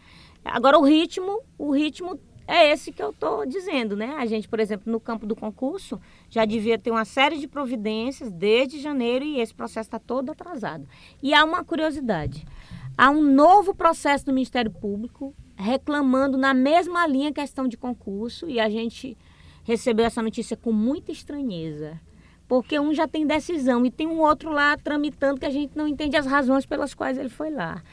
Agora, 0.44 0.80
o 0.80 0.84
ritmo, 0.84 1.44
o 1.58 1.72
ritmo 1.72 2.20
é 2.48 2.72
esse 2.72 2.92
que 2.92 3.04
eu 3.04 3.12
estou 3.12 3.46
dizendo, 3.46 3.96
né? 3.96 4.16
A 4.18 4.26
gente, 4.26 4.50
por 4.50 4.60
exemplo, 4.60 4.92
no 4.92 5.00
campo 5.00 5.28
do 5.28 5.36
concurso, 5.36 6.02
já 6.32 6.46
devia 6.46 6.80
ter 6.80 6.90
uma 6.90 7.06
série 7.06 7.38
de 7.38 7.48
providências 7.48 8.32
desde 8.32 8.80
janeiro 8.80 9.24
e 9.24 9.40
esse 9.40 9.54
processo 9.54 9.88
está 9.88 10.00
todo 10.00 10.32
atrasado. 10.32 10.88
E 11.22 11.32
há 11.32 11.46
uma 11.46 11.64
curiosidade. 11.64 12.44
Há 12.98 13.12
um 13.12 13.22
novo 13.22 13.76
processo 13.76 14.26
do 14.26 14.34
Ministério 14.34 14.72
Público 14.72 15.34
reclamando 15.60 16.38
na 16.38 16.54
mesma 16.54 17.06
linha 17.06 17.34
questão 17.34 17.68
de 17.68 17.76
concurso 17.76 18.50
e 18.50 18.62
a 18.62 18.70
gente 18.70 19.18
recebeu 19.64 20.06
essa 20.06 20.22
notícia 20.22 20.56
com 20.56 20.72
muita 20.72 21.12
estranheza. 21.12 22.00
Porque 22.48 22.80
um 22.80 22.94
já 22.94 23.08
tem 23.08 23.28
decisão 23.28 23.86
e 23.86 23.92
tem 23.92 24.08
um 24.08 24.22
outro 24.22 24.50
lá 24.50 24.76
tramitando 24.78 25.40
que 25.40 25.46
a 25.46 25.52
gente 25.52 25.78
não 25.78 25.88
entende 25.88 26.16
as 26.16 26.26
razões 26.26 26.66
pelas 26.66 26.94
quais 26.94 27.18
ele 27.18 27.30
foi 27.30 27.52
lá. 27.52 27.84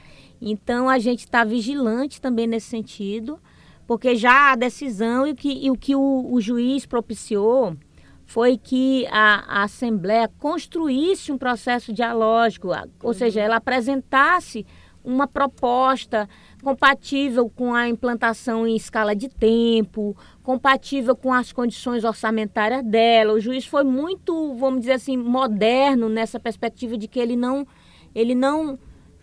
Então 0.40 0.88
a 0.88 0.98
gente 0.98 1.20
está 1.20 1.44
vigilante 1.44 2.20
também 2.20 2.46
nesse 2.46 2.68
sentido, 2.68 3.38
porque 3.86 4.14
já 4.14 4.52
a 4.52 4.56
decisão 4.56 5.26
e, 5.26 5.34
que, 5.34 5.52
e 5.66 5.70
o 5.70 5.76
que 5.76 5.96
o, 5.96 6.32
o, 6.32 6.40
juiz 6.40 6.86
propiciou 6.86 7.76
foi 8.24 8.56
que 8.56 9.06
a, 9.10 9.60
a, 9.60 9.62
Assembleia 9.64 10.30
construísse 10.38 11.32
um 11.32 11.38
processo 11.38 11.92
dialógico, 11.92 12.68
ou 13.02 13.12
seja, 13.12 13.40
ela 13.40 13.56
apresentasse 13.56 14.64
uma 15.04 15.28
proposta 15.28 16.28
compatível 16.66 17.48
com 17.48 17.72
a 17.72 17.88
implantação 17.88 18.66
em 18.66 18.74
escala 18.74 19.14
de 19.14 19.28
tempo, 19.28 20.16
compatível 20.42 21.14
com 21.14 21.32
as 21.32 21.52
condições 21.52 22.02
orçamentárias 22.02 22.82
dela. 22.82 23.34
O 23.34 23.40
juiz 23.40 23.64
foi 23.64 23.84
muito, 23.84 24.52
vamos 24.56 24.80
dizer 24.80 24.94
assim, 24.94 25.16
moderno 25.16 26.08
nessa 26.08 26.40
perspectiva 26.40 26.98
de 26.98 27.06
que 27.06 27.20
ele 27.20 27.36
não, 27.36 27.64
ele 28.12 28.34
não 28.34 28.76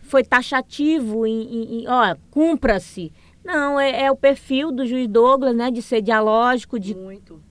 foi 0.04 0.24
taxativo 0.24 1.28
em, 1.28 1.42
em, 1.42 1.82
em 1.82 1.88
ó, 1.90 2.16
cumpra-se. 2.32 3.12
Não, 3.44 3.78
é, 3.78 4.04
é, 4.04 4.10
o 4.10 4.16
perfil 4.16 4.72
do 4.72 4.86
juiz 4.86 5.10
Douglas, 5.10 5.54
né, 5.54 5.70
de 5.70 5.82
ser 5.82 6.02
dialógico, 6.02 6.80
de, 6.80 6.96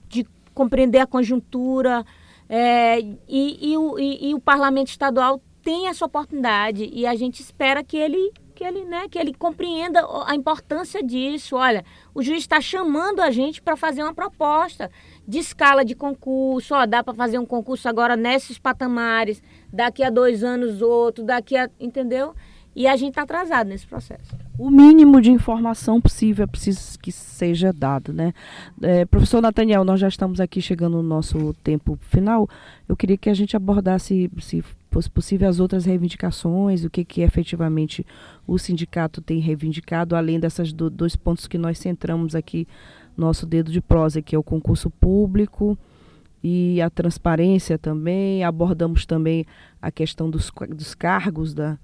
de 0.09 0.25
compreender 0.55 1.01
a 1.01 1.05
conjuntura. 1.05 2.03
É, 2.49 2.99
e, 2.99 3.71
e, 3.73 3.77
o, 3.77 3.99
e, 3.99 4.31
e 4.31 4.33
o 4.33 4.39
parlamento 4.39 4.87
estadual 4.87 5.39
tem 5.61 5.87
essa 5.87 6.03
oportunidade 6.03 6.89
e 6.91 7.05
a 7.05 7.13
gente 7.13 7.41
espera 7.41 7.83
que 7.83 7.95
ele 7.95 8.33
que 8.53 8.63
ele, 8.63 8.85
né, 8.85 9.07
que 9.09 9.19
ele 9.19 9.33
compreenda 9.33 10.05
a 10.25 10.35
importância 10.35 11.03
disso. 11.03 11.55
Olha, 11.55 11.83
o 12.13 12.21
juiz 12.21 12.39
está 12.39 12.61
chamando 12.61 13.21
a 13.21 13.31
gente 13.31 13.61
para 13.61 13.75
fazer 13.75 14.03
uma 14.03 14.13
proposta 14.13 14.89
de 15.27 15.39
escala 15.39 15.83
de 15.83 15.95
concurso. 15.95 16.73
Ó, 16.73 16.85
dá 16.85 17.03
para 17.03 17.13
fazer 17.13 17.39
um 17.39 17.45
concurso 17.45 17.89
agora 17.89 18.15
nesses 18.15 18.57
patamares, 18.57 19.41
daqui 19.71 20.03
a 20.03 20.09
dois 20.09 20.43
anos 20.43 20.81
outro, 20.81 21.23
daqui 21.23 21.57
a. 21.57 21.69
Entendeu? 21.79 22.33
E 22.75 22.87
a 22.87 22.95
gente 22.95 23.09
está 23.09 23.21
atrasado 23.21 23.67
nesse 23.67 23.85
processo. 23.85 24.35
O 24.57 24.69
mínimo 24.69 25.21
de 25.21 25.31
informação 25.31 26.01
possível 26.01 26.43
é 26.43 26.47
preciso 26.47 26.97
que 26.97 27.11
seja 27.11 27.71
dado, 27.71 28.11
né? 28.11 28.33
É, 28.81 29.05
professor 29.05 29.41
Nathaniel, 29.41 29.83
nós 29.83 29.99
já 29.99 30.07
estamos 30.07 30.39
aqui 30.39 30.59
chegando 30.59 30.97
no 30.97 31.03
nosso 31.03 31.53
tempo 31.63 31.97
final. 32.01 32.49
Eu 32.87 32.97
queria 32.97 33.17
que 33.17 33.29
a 33.29 33.33
gente 33.33 33.55
abordasse, 33.55 34.29
se 34.39 34.63
possível, 35.07 35.49
as 35.49 35.59
outras 35.59 35.85
reivindicações, 35.85 36.83
o 36.83 36.89
que, 36.89 37.03
que 37.03 37.21
efetivamente 37.21 38.05
o 38.45 38.57
sindicato 38.57 39.21
tem 39.21 39.39
reivindicado, 39.39 40.15
além 40.15 40.39
dessas 40.39 40.71
do, 40.71 40.89
dois 40.89 41.15
pontos 41.15 41.47
que 41.47 41.57
nós 41.57 41.79
centramos 41.79 42.35
aqui, 42.35 42.67
nosso 43.15 43.45
dedo 43.45 43.71
de 43.71 43.81
prosa, 43.81 44.21
que 44.21 44.35
é 44.35 44.39
o 44.39 44.43
concurso 44.43 44.89
público 44.89 45.77
e 46.43 46.81
a 46.81 46.89
transparência 46.89 47.77
também. 47.77 48.43
Abordamos 48.43 49.05
também 49.05 49.45
a 49.81 49.91
questão 49.91 50.29
dos, 50.29 50.51
dos 50.69 50.93
cargos 50.93 51.53
da 51.53 51.77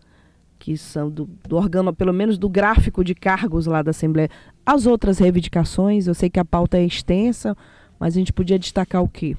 que 0.60 0.76
são 0.76 1.10
do, 1.10 1.30
do 1.48 1.94
pelo 1.94 2.12
menos 2.12 2.38
do 2.38 2.50
gráfico 2.50 3.02
de 3.02 3.16
cargos 3.16 3.66
lá 3.66 3.82
da 3.82 3.92
Assembleia. 3.92 4.30
As 4.66 4.86
outras 4.86 5.18
reivindicações, 5.18 6.06
eu 6.06 6.14
sei 6.14 6.30
que 6.30 6.40
a 6.40 6.44
pauta 6.44 6.78
é 6.78 6.84
extensa, 6.84 7.56
mas 7.98 8.14
a 8.14 8.20
gente 8.20 8.34
podia 8.34 8.60
destacar 8.60 9.02
o 9.02 9.08
quê? 9.08 9.38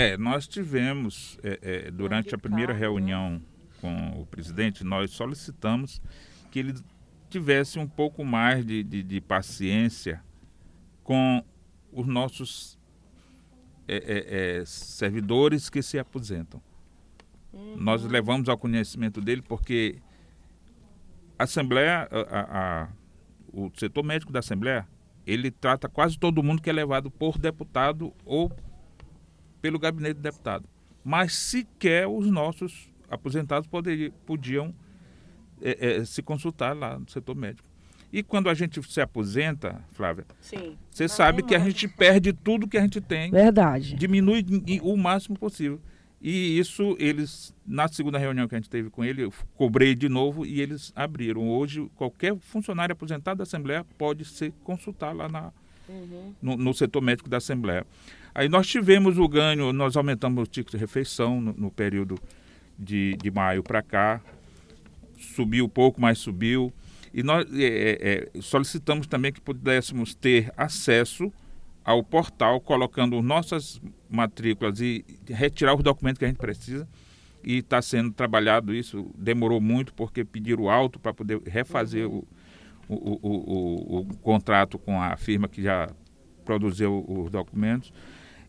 É, 0.00 0.16
nós 0.16 0.48
tivemos, 0.48 1.38
é, 1.42 1.58
é, 1.60 1.90
durante 1.90 2.34
a 2.34 2.38
primeira 2.38 2.72
reunião 2.72 3.38
com 3.82 4.18
o 4.18 4.24
presidente, 4.24 4.82
nós 4.82 5.10
solicitamos 5.10 6.00
que 6.50 6.58
ele 6.58 6.74
tivesse 7.28 7.78
um 7.78 7.86
pouco 7.86 8.24
mais 8.24 8.64
de, 8.64 8.82
de, 8.82 9.02
de 9.02 9.20
paciência 9.20 10.24
com 11.04 11.44
os 11.92 12.06
nossos 12.06 12.78
é, 13.86 13.96
é, 13.96 14.60
é 14.60 14.64
servidores 14.64 15.68
que 15.68 15.82
se 15.82 15.98
aposentam. 15.98 16.62
Uhum. 17.52 17.76
Nós 17.76 18.02
levamos 18.02 18.48
ao 18.48 18.56
conhecimento 18.56 19.20
dele 19.20 19.42
porque 19.42 19.98
a 21.38 21.44
Assembleia, 21.44 22.08
a, 22.10 22.84
a, 22.84 22.88
o 23.52 23.70
setor 23.76 24.02
médico 24.02 24.32
da 24.32 24.38
Assembleia, 24.38 24.88
ele 25.26 25.50
trata 25.50 25.90
quase 25.90 26.18
todo 26.18 26.42
mundo 26.42 26.62
que 26.62 26.70
é 26.70 26.72
levado 26.72 27.10
por 27.10 27.36
deputado 27.36 28.14
ou 28.24 28.50
pelo 29.60 29.78
gabinete 29.78 30.16
de 30.16 30.22
deputado. 30.22 30.68
Mas 31.04 31.34
sequer 31.34 32.06
os 32.06 32.26
nossos 32.26 32.90
aposentados 33.08 33.68
poder, 33.68 34.12
podiam 34.24 34.74
é, 35.60 35.98
é, 35.98 36.04
se 36.04 36.22
consultar 36.22 36.76
lá 36.76 36.98
no 36.98 37.08
setor 37.08 37.34
médico. 37.34 37.68
E 38.12 38.22
quando 38.22 38.48
a 38.48 38.54
gente 38.54 38.82
se 38.90 39.00
aposenta, 39.00 39.84
Flávia, 39.92 40.24
Sim. 40.40 40.76
você 40.90 41.08
sabe 41.08 41.42
que 41.42 41.54
a 41.54 41.58
gente 41.60 41.86
perde 41.86 42.32
tudo 42.32 42.66
que 42.66 42.76
a 42.76 42.80
gente 42.80 43.00
tem. 43.00 43.30
Verdade. 43.30 43.94
Diminui 43.94 44.44
o 44.82 44.96
máximo 44.96 45.38
possível. 45.38 45.80
E 46.20 46.58
isso, 46.58 46.96
eles, 46.98 47.54
na 47.64 47.88
segunda 47.88 48.18
reunião 48.18 48.46
que 48.46 48.54
a 48.54 48.58
gente 48.58 48.68
teve 48.68 48.90
com 48.90 49.02
ele, 49.02 49.24
eu 49.24 49.32
cobrei 49.54 49.94
de 49.94 50.08
novo 50.08 50.44
e 50.44 50.60
eles 50.60 50.92
abriram. 50.94 51.48
Hoje, 51.48 51.88
qualquer 51.94 52.36
funcionário 52.36 52.92
aposentado 52.92 53.38
da 53.38 53.44
Assembleia 53.44 53.86
pode 53.96 54.24
se 54.26 54.52
consultar 54.62 55.14
lá 55.14 55.28
na, 55.28 55.52
uhum. 55.90 56.34
no, 56.40 56.56
no, 56.56 56.74
setor 56.74 57.02
médico 57.02 57.28
da 57.28 57.38
Assembleia. 57.38 57.84
Aí 58.34 58.48
nós 58.48 58.66
tivemos 58.66 59.18
o 59.18 59.28
ganho, 59.28 59.72
nós 59.72 59.96
aumentamos 59.96 60.44
o 60.44 60.46
ticket 60.46 60.72
de 60.72 60.76
refeição 60.78 61.40
no, 61.40 61.52
no 61.52 61.70
período 61.70 62.18
de, 62.78 63.16
de 63.20 63.30
maio 63.30 63.62
para 63.62 63.82
cá, 63.82 64.20
subiu 65.18 65.68
pouco, 65.68 66.00
mas 66.00 66.18
subiu. 66.18 66.72
E 67.12 67.22
nós 67.22 67.44
é, 67.52 67.64
é, 67.64 68.30
é, 68.36 68.40
solicitamos 68.40 69.06
também 69.06 69.32
que 69.32 69.40
pudéssemos 69.40 70.14
ter 70.14 70.52
acesso 70.56 71.32
ao 71.84 72.04
portal, 72.04 72.60
colocando 72.60 73.20
nossas 73.20 73.80
matrículas 74.08 74.80
e 74.80 75.04
retirar 75.28 75.74
os 75.74 75.82
documentos 75.82 76.18
que 76.18 76.24
a 76.24 76.28
gente 76.28 76.38
precisa. 76.38 76.88
E 77.42 77.56
está 77.56 77.80
sendo 77.80 78.12
trabalhado 78.12 78.74
isso, 78.74 79.10
demorou 79.16 79.60
muito 79.60 79.94
porque 79.94 80.24
pediram 80.24 80.68
alto 80.68 81.00
para 81.00 81.12
poder 81.12 81.40
refazer 81.46 82.06
uhum. 82.06 82.18
o, 82.18 82.28
o, 82.94 83.18
o, 83.22 83.98
o, 83.98 84.00
o 84.00 84.16
contrato 84.18 84.78
com 84.78 85.00
a 85.00 85.16
firma 85.16 85.48
que 85.48 85.62
já 85.62 85.88
produziu 86.44 87.04
os 87.08 87.30
documentos. 87.30 87.92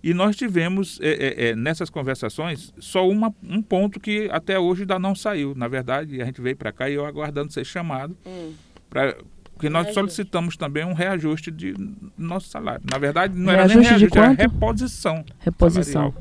E 0.04 0.14
nós 0.16 0.36
tivemos, 0.36 1.00
é, 1.00 1.10
é, 1.10 1.50
é, 1.50 1.56
nessas 1.56 1.90
conversações, 1.90 2.74
só 2.80 3.08
uma, 3.08 3.34
um 3.44 3.62
ponto 3.62 4.00
que 4.00 4.28
até 4.32 4.58
hoje 4.58 4.82
ainda 4.82 4.98
não 4.98 5.14
saiu. 5.14 5.54
Na 5.56 5.68
verdade, 5.68 6.20
a 6.20 6.26
gente 6.26 6.42
veio 6.42 6.58
para 6.58 6.72
cá 6.72 6.90
e 6.90 6.96
eu 6.96 7.06
aguardando 7.06 7.54
ser 7.54 7.64
chamado, 7.64 8.18
hum. 8.26 8.54
pra, 8.90 9.16
porque 9.54 9.70
nós 9.70 9.86
reajuste. 9.86 9.94
solicitamos 9.94 10.58
também 10.58 10.84
um 10.84 10.94
reajuste 10.94 11.52
de 11.52 11.76
nosso 12.18 12.50
salário. 12.50 12.82
Na 12.90 12.98
verdade, 12.98 13.38
não 13.38 13.52
reajuste 13.52 13.78
era 13.78 13.80
nem 13.80 13.90
reajuste, 13.90 14.18
era 14.18 14.32
reposição. 14.32 15.26
Reposição. 15.40 16.14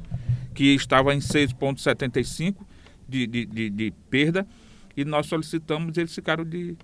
Que 0.55 0.75
estava 0.75 1.15
em 1.15 1.21
6,75 1.21 2.57
de, 3.09 3.27
de, 3.27 3.47
de, 3.47 3.71
de 3.71 3.91
perda, 4.11 4.47
e 4.95 5.07
nós 5.07 5.25
solicitamos, 5.25 5.97
eles 5.97 6.15
ficaram 6.15 6.45
de, 6.45 6.77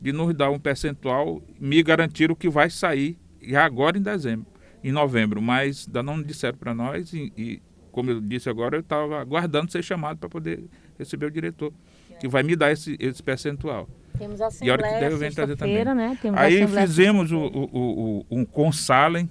de 0.00 0.12
nos 0.12 0.34
dar 0.34 0.50
um 0.50 0.58
percentual, 0.58 1.42
me 1.58 1.82
garantiram 1.82 2.34
que 2.34 2.48
vai 2.48 2.70
sair 2.70 3.18
e 3.40 3.56
agora 3.56 3.98
em 3.98 4.02
dezembro 4.02 4.46
em 4.82 4.92
novembro, 4.92 5.40
mas 5.42 5.86
ainda 5.86 6.02
não 6.02 6.22
disseram 6.22 6.56
para 6.56 6.74
nós 6.74 7.12
e, 7.12 7.32
e, 7.36 7.62
como 7.90 8.10
eu 8.10 8.20
disse 8.20 8.48
agora, 8.48 8.76
eu 8.76 8.80
estava 8.80 9.20
aguardando 9.20 9.70
ser 9.70 9.82
chamado 9.82 10.18
para 10.18 10.28
poder 10.28 10.64
receber 10.98 11.26
o 11.26 11.30
diretor, 11.30 11.72
que 12.20 12.28
vai 12.28 12.42
me 12.42 12.54
dar 12.54 12.70
esse, 12.70 12.96
esse 13.00 13.22
percentual. 13.22 13.88
Temos 14.16 14.40
a 14.40 14.46
Assembleia 14.48 15.16
sexta-feira, 15.16 15.94
né? 15.94 16.18
Temos 16.20 16.40
Aí 16.40 16.66
fizemos 16.66 17.30
o, 17.30 17.38
o, 17.38 18.20
o, 18.20 18.26
um 18.30 18.44
consalem, 18.44 19.28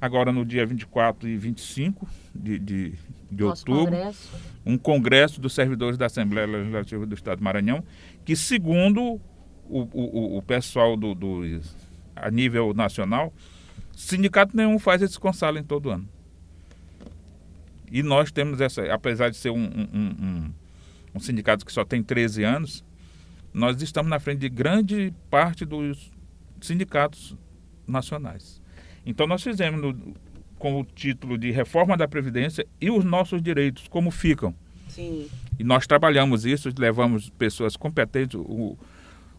agora 0.00 0.32
no 0.32 0.44
dia 0.44 0.64
24 0.64 1.28
e 1.28 1.36
25 1.36 2.08
de, 2.34 2.58
de, 2.58 2.94
de 3.30 3.44
outubro, 3.44 3.84
congresso. 3.84 4.30
um 4.64 4.78
congresso 4.78 5.40
dos 5.40 5.54
servidores 5.54 5.98
da 5.98 6.06
Assembleia 6.06 6.46
Legislativa 6.46 7.04
do 7.04 7.14
Estado 7.14 7.38
do 7.38 7.44
Maranhão, 7.44 7.84
que 8.24 8.34
segundo 8.34 9.20
o, 9.70 9.88
o, 9.92 10.38
o 10.38 10.42
pessoal 10.42 10.96
do, 10.96 11.14
do, 11.14 11.42
a 12.16 12.30
nível 12.30 12.74
nacional, 12.74 13.32
Sindicato 14.00 14.56
nenhum 14.56 14.78
faz 14.78 15.02
esse 15.02 15.20
consalem 15.20 15.62
todo 15.62 15.90
ano. 15.90 16.08
E 17.92 18.02
nós 18.02 18.32
temos 18.32 18.60
essa, 18.60 18.82
apesar 18.92 19.28
de 19.28 19.36
ser 19.36 19.50
um, 19.50 19.62
um, 19.62 19.88
um, 19.92 20.52
um, 21.14 21.20
sindicato 21.20 21.66
que 21.66 21.72
só 21.72 21.84
tem 21.84 22.02
13 22.02 22.42
anos, 22.42 22.84
nós 23.52 23.82
estamos 23.82 24.08
na 24.08 24.18
frente 24.18 24.38
de 24.38 24.48
grande 24.48 25.12
parte 25.28 25.66
dos 25.66 26.10
sindicatos 26.62 27.36
nacionais. 27.86 28.62
Então 29.04 29.26
nós 29.26 29.42
fizemos 29.42 29.82
no, 29.82 30.14
com 30.58 30.80
o 30.80 30.84
título 30.84 31.36
de 31.36 31.50
Reforma 31.50 31.94
da 31.94 32.08
Previdência 32.08 32.66
e 32.80 32.90
os 32.90 33.04
nossos 33.04 33.42
direitos, 33.42 33.86
como 33.86 34.10
ficam. 34.10 34.54
Sim. 34.88 35.28
E 35.58 35.64
nós 35.64 35.86
trabalhamos 35.86 36.46
isso, 36.46 36.72
levamos 36.78 37.28
pessoas 37.30 37.76
competentes, 37.76 38.36
o, 38.36 38.78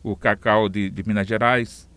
o 0.04 0.16
Cacau 0.16 0.68
de, 0.68 0.90
de 0.90 1.04
Minas 1.06 1.28
Gerais, 1.28 1.90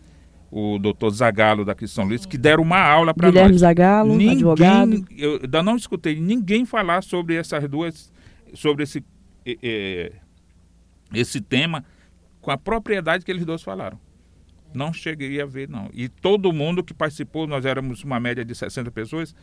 o 0.51 0.77
doutor 0.77 1.09
Zagalo 1.11 1.65
daqui 1.65 1.85
de 1.85 1.91
São 1.91 2.05
Luís, 2.05 2.25
que 2.25 2.37
deram 2.37 2.63
uma 2.63 2.79
aula 2.79 3.13
para 3.13 3.27
nós. 3.27 3.33
Guilherme 3.33 3.57
Zagalo, 3.57 4.15
ninguém, 4.15 4.31
advogado. 4.31 5.05
Eu 5.17 5.39
ainda 5.41 5.63
não 5.63 5.75
escutei 5.75 6.19
ninguém 6.19 6.65
falar 6.65 7.03
sobre 7.03 7.35
essas 7.35 7.67
duas, 7.67 8.11
sobre 8.53 8.83
esse, 8.83 9.03
é, 9.45 10.13
esse 11.13 11.41
tema 11.41 11.83
com 12.41 12.51
a 12.51 12.57
propriedade 12.57 13.25
que 13.25 13.31
eles 13.31 13.45
dois 13.45 13.63
falaram. 13.63 13.99
Não 14.73 14.93
cheguei 14.93 15.41
a 15.41 15.45
ver, 15.45 15.69
não. 15.69 15.89
E 15.93 16.07
todo 16.07 16.51
mundo 16.53 16.83
que 16.83 16.93
participou, 16.93 17.47
nós 17.47 17.65
éramos 17.65 18.03
uma 18.03 18.19
média 18.19 18.43
de 18.45 18.53
60 18.53 18.91
pessoas, 18.91 19.33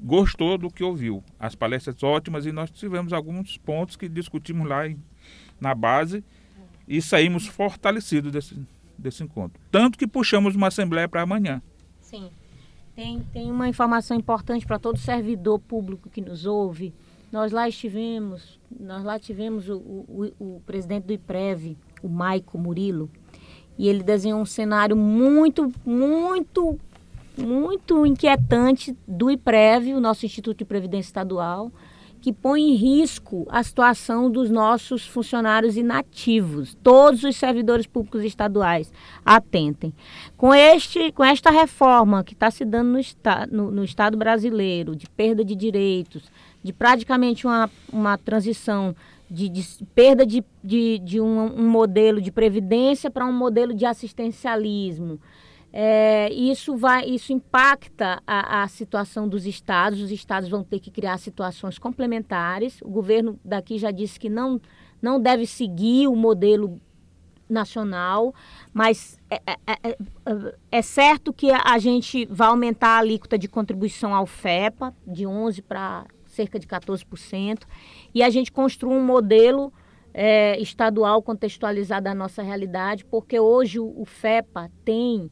gostou 0.00 0.58
do 0.58 0.70
que 0.70 0.82
ouviu. 0.82 1.22
As 1.38 1.54
palestras 1.54 2.02
ótimas 2.02 2.46
e 2.46 2.52
nós 2.52 2.70
tivemos 2.70 3.12
alguns 3.12 3.56
pontos 3.58 3.96
que 3.96 4.08
discutimos 4.08 4.66
lá 4.66 4.88
em, 4.88 4.98
na 5.60 5.74
base 5.74 6.24
e 6.88 7.00
saímos 7.02 7.46
fortalecidos 7.46 8.32
desse, 8.32 8.56
desse 8.96 9.22
encontro. 9.22 9.60
Tanto 9.70 9.98
que 9.98 10.06
puxamos 10.06 10.54
uma 10.54 10.68
assembleia 10.68 11.08
para 11.08 11.22
amanhã. 11.22 11.60
Sim. 12.00 12.30
Tem, 12.94 13.20
tem 13.32 13.50
uma 13.50 13.68
informação 13.68 14.16
importante 14.16 14.64
para 14.64 14.78
todo 14.78 14.98
servidor 14.98 15.58
público 15.58 16.08
que 16.08 16.20
nos 16.20 16.46
ouve. 16.46 16.94
Nós 17.30 17.52
lá 17.52 17.68
estivemos, 17.68 18.58
nós 18.80 19.04
lá 19.04 19.18
tivemos 19.18 19.68
o, 19.68 19.76
o, 19.76 20.32
o 20.38 20.62
presidente 20.64 21.04
do 21.04 21.12
IPREV, 21.12 21.76
o 22.02 22.08
Maico 22.08 22.56
Murilo, 22.56 23.10
e 23.76 23.88
ele 23.88 24.02
desenhou 24.02 24.40
um 24.40 24.46
cenário 24.46 24.96
muito, 24.96 25.70
muito, 25.84 26.78
muito 27.36 28.06
inquietante 28.06 28.96
do 29.06 29.30
IPREV, 29.30 29.92
o 29.92 30.00
nosso 30.00 30.24
Instituto 30.24 30.58
de 30.58 30.64
Previdência 30.64 31.08
Estadual, 31.08 31.70
que 32.26 32.32
põe 32.32 32.60
em 32.60 32.74
risco 32.74 33.46
a 33.48 33.62
situação 33.62 34.28
dos 34.28 34.50
nossos 34.50 35.06
funcionários 35.06 35.76
inativos. 35.76 36.76
Todos 36.82 37.22
os 37.22 37.36
servidores 37.36 37.86
públicos 37.86 38.24
estaduais 38.24 38.92
atentem. 39.24 39.94
Com, 40.36 40.52
este, 40.52 41.12
com 41.12 41.22
esta 41.22 41.52
reforma 41.52 42.24
que 42.24 42.32
está 42.32 42.50
se 42.50 42.64
dando 42.64 42.88
no, 42.88 42.98
esta, 42.98 43.46
no, 43.46 43.70
no, 43.70 43.84
Estado 43.84 44.16
brasileiro, 44.16 44.96
de 44.96 45.08
perda 45.08 45.44
de 45.44 45.54
direitos, 45.54 46.24
de 46.64 46.72
praticamente 46.72 47.46
uma, 47.46 47.70
uma 47.92 48.18
transição 48.18 48.92
de, 49.30 49.48
de 49.48 49.64
perda 49.94 50.26
de, 50.26 50.42
de, 50.64 50.98
de 50.98 51.20
um, 51.20 51.60
um 51.60 51.68
modelo 51.68 52.20
de 52.20 52.32
previdência 52.32 53.08
para 53.08 53.24
um 53.24 53.32
modelo 53.32 53.72
de 53.72 53.86
assistencialismo 53.86 55.20
é, 55.78 56.32
isso 56.32 56.74
vai, 56.74 57.04
isso 57.04 57.34
impacta 57.34 58.22
a, 58.26 58.62
a, 58.62 58.68
situação 58.68 59.28
dos 59.28 59.44
estados. 59.44 60.00
Os 60.00 60.10
estados 60.10 60.48
vão 60.48 60.64
ter 60.64 60.80
que 60.80 60.90
criar 60.90 61.18
situações 61.18 61.78
complementares. 61.78 62.80
O 62.80 62.88
governo 62.88 63.38
daqui 63.44 63.76
já 63.76 63.90
disse 63.90 64.18
que 64.18 64.30
não, 64.30 64.58
não 65.02 65.20
deve 65.20 65.46
seguir 65.46 66.08
o 66.08 66.16
modelo 66.16 66.80
nacional, 67.46 68.34
mas 68.72 69.18
é, 69.28 69.36
é, 69.46 69.56
é, 69.66 69.90
é, 69.90 69.96
é 70.72 70.80
certo 70.80 71.30
que 71.30 71.50
a 71.50 71.78
gente 71.78 72.24
vai 72.24 72.48
aumentar 72.48 72.96
a 72.96 72.98
alíquota 73.00 73.36
de 73.36 73.46
contribuição 73.46 74.14
ao 74.14 74.24
FEPA 74.24 74.96
de 75.06 75.26
11 75.26 75.60
para 75.60 76.06
cerca 76.24 76.58
de 76.58 76.66
14%, 76.66 77.64
e 78.14 78.22
a 78.22 78.30
gente 78.30 78.50
construa 78.50 78.94
um 78.94 79.04
modelo 79.04 79.70
é, 80.14 80.58
estadual 80.58 81.22
contextualizado 81.22 82.08
à 82.08 82.14
nossa 82.14 82.42
realidade, 82.42 83.04
porque 83.04 83.38
hoje 83.38 83.78
o, 83.78 83.92
o 84.00 84.06
FEPA 84.06 84.70
tem 84.86 85.30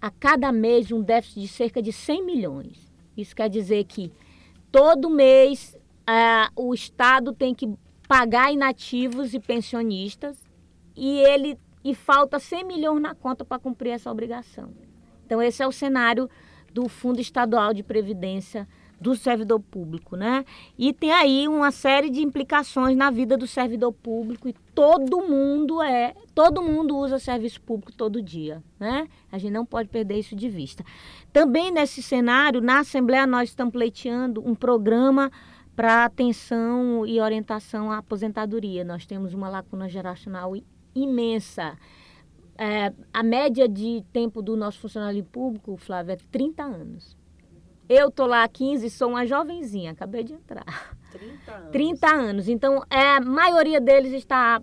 a 0.00 0.10
cada 0.10 0.52
mês 0.52 0.92
um 0.92 1.02
déficit 1.02 1.40
de 1.40 1.48
cerca 1.48 1.82
de 1.82 1.92
100 1.92 2.24
milhões. 2.24 2.92
Isso 3.16 3.34
quer 3.34 3.48
dizer 3.48 3.84
que 3.84 4.12
todo 4.70 5.10
mês 5.10 5.76
o 6.56 6.72
Estado 6.72 7.32
tem 7.32 7.54
que 7.54 7.68
pagar 8.06 8.52
inativos 8.52 9.34
e 9.34 9.40
pensionistas 9.40 10.48
e 10.96 11.18
ele 11.20 11.58
e 11.84 11.94
falta 11.94 12.38
100 12.38 12.64
milhões 12.64 13.00
na 13.00 13.14
conta 13.14 13.44
para 13.44 13.58
cumprir 13.58 13.90
essa 13.90 14.10
obrigação. 14.10 14.70
Então 15.26 15.42
esse 15.42 15.62
é 15.62 15.66
o 15.66 15.72
cenário 15.72 16.28
do 16.72 16.88
Fundo 16.88 17.20
Estadual 17.20 17.74
de 17.74 17.82
Previdência 17.82 18.68
do 19.00 19.14
servidor 19.14 19.60
público, 19.60 20.16
né? 20.16 20.44
E 20.76 20.92
tem 20.92 21.12
aí 21.12 21.46
uma 21.46 21.70
série 21.70 22.10
de 22.10 22.20
implicações 22.20 22.96
na 22.96 23.10
vida 23.10 23.36
do 23.36 23.46
servidor 23.46 23.92
público 23.92 24.48
e 24.48 24.54
todo 24.74 25.20
mundo 25.20 25.80
é, 25.82 26.14
todo 26.34 26.62
mundo 26.62 26.96
usa 26.96 27.18
serviço 27.18 27.60
público 27.60 27.92
todo 27.92 28.22
dia, 28.22 28.62
né? 28.78 29.06
A 29.30 29.38
gente 29.38 29.52
não 29.52 29.64
pode 29.64 29.88
perder 29.88 30.18
isso 30.18 30.34
de 30.34 30.48
vista. 30.48 30.84
Também 31.32 31.70
nesse 31.70 32.02
cenário, 32.02 32.60
na 32.60 32.80
Assembleia 32.80 33.26
nós 33.26 33.50
estamos 33.50 33.72
pleiteando 33.72 34.46
um 34.46 34.54
programa 34.54 35.30
para 35.76 36.04
atenção 36.04 37.06
e 37.06 37.20
orientação 37.20 37.92
à 37.92 37.98
aposentadoria. 37.98 38.84
Nós 38.84 39.06
temos 39.06 39.32
uma 39.32 39.48
lacuna 39.48 39.88
geracional 39.88 40.52
imensa. 40.92 41.78
É, 42.58 42.92
a 43.12 43.22
média 43.22 43.68
de 43.68 44.04
tempo 44.12 44.42
do 44.42 44.56
nosso 44.56 44.80
funcionário 44.80 45.22
público, 45.22 45.76
Flávio, 45.76 46.14
é 46.14 46.16
30 46.32 46.64
anos. 46.64 47.17
Eu 47.88 48.10
tô 48.10 48.26
lá 48.26 48.44
há 48.44 48.48
15, 48.48 48.90
sou 48.90 49.10
uma 49.10 49.26
jovenzinha, 49.26 49.92
acabei 49.92 50.22
de 50.22 50.34
entrar. 50.34 50.96
30 51.10 51.52
anos. 51.52 51.70
30 51.70 52.06
anos. 52.06 52.48
Então, 52.48 52.84
é, 52.90 53.16
a 53.16 53.20
maioria 53.20 53.80
deles 53.80 54.12
está 54.12 54.60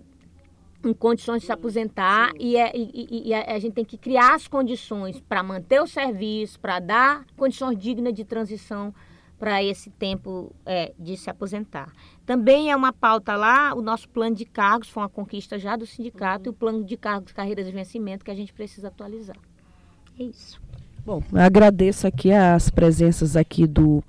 em 0.84 0.94
condições 0.94 1.40
de 1.40 1.46
se 1.46 1.52
aposentar 1.52 2.30
e, 2.38 2.56
é, 2.56 2.70
e, 2.74 3.28
e, 3.28 3.34
a 3.34 3.58
gente 3.58 3.74
tem 3.74 3.84
que 3.84 3.98
criar 3.98 4.34
as 4.34 4.46
condições 4.46 5.20
para 5.20 5.42
manter 5.42 5.80
o 5.82 5.86
serviço, 5.86 6.60
para 6.60 6.78
dar 6.78 7.26
condições 7.36 7.76
dignas 7.76 8.14
de 8.14 8.24
transição 8.24 8.94
para 9.38 9.62
esse 9.62 9.90
tempo 9.90 10.54
é, 10.64 10.94
de 10.98 11.16
se 11.16 11.28
aposentar. 11.28 11.92
Também 12.24 12.70
é 12.70 12.76
uma 12.76 12.92
pauta 12.92 13.36
lá, 13.36 13.74
o 13.74 13.82
nosso 13.82 14.08
plano 14.08 14.36
de 14.36 14.44
cargos, 14.44 14.88
foi 14.88 15.02
uma 15.02 15.08
conquista 15.08 15.58
já 15.58 15.76
do 15.76 15.86
sindicato, 15.86 16.48
uhum. 16.48 16.52
e 16.52 16.54
o 16.54 16.58
plano 16.58 16.84
de 16.84 16.96
cargos, 16.96 17.32
carreiras 17.32 17.66
de 17.66 17.72
vencimento 17.72 18.24
que 18.24 18.30
a 18.30 18.34
gente 18.34 18.52
precisa 18.52 18.88
atualizar. 18.88 19.36
É 20.18 20.22
isso. 20.22 20.60
Bom, 21.06 21.22
agradeço 21.34 22.04
aqui 22.04 22.32
as 22.32 22.68
presenças 22.68 23.36
aqui 23.36 23.64
do 23.64 24.02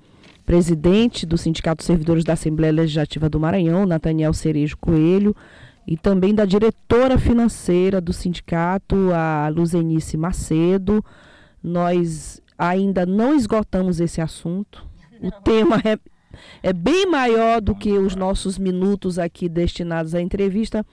presidente 0.44 1.24
do 1.24 1.38
Sindicato 1.38 1.76
dos 1.76 1.86
Servidores 1.86 2.24
da 2.24 2.32
Assembleia 2.32 2.72
Legislativa 2.72 3.28
do 3.28 3.38
Maranhão, 3.38 3.86
Nathaniel 3.86 4.34
Cerejo 4.34 4.76
Coelho, 4.78 5.32
e 5.86 5.96
também 5.96 6.34
da 6.34 6.44
diretora 6.44 7.16
financeira 7.16 8.00
do 8.00 8.12
sindicato, 8.12 9.12
a 9.14 9.46
Luzenice 9.46 10.16
Macedo. 10.16 11.04
Nós 11.62 12.42
ainda 12.58 13.06
não 13.06 13.32
esgotamos 13.32 14.00
esse 14.00 14.20
assunto. 14.20 14.84
O 15.22 15.30
tema 15.42 15.80
é, 15.84 15.96
é 16.64 16.72
bem 16.72 17.06
maior 17.06 17.60
do 17.60 17.76
que 17.76 17.92
os 17.92 18.16
nossos 18.16 18.58
minutos 18.58 19.20
aqui 19.20 19.48
destinados 19.48 20.16
à 20.16 20.20
entrevista. 20.20 20.84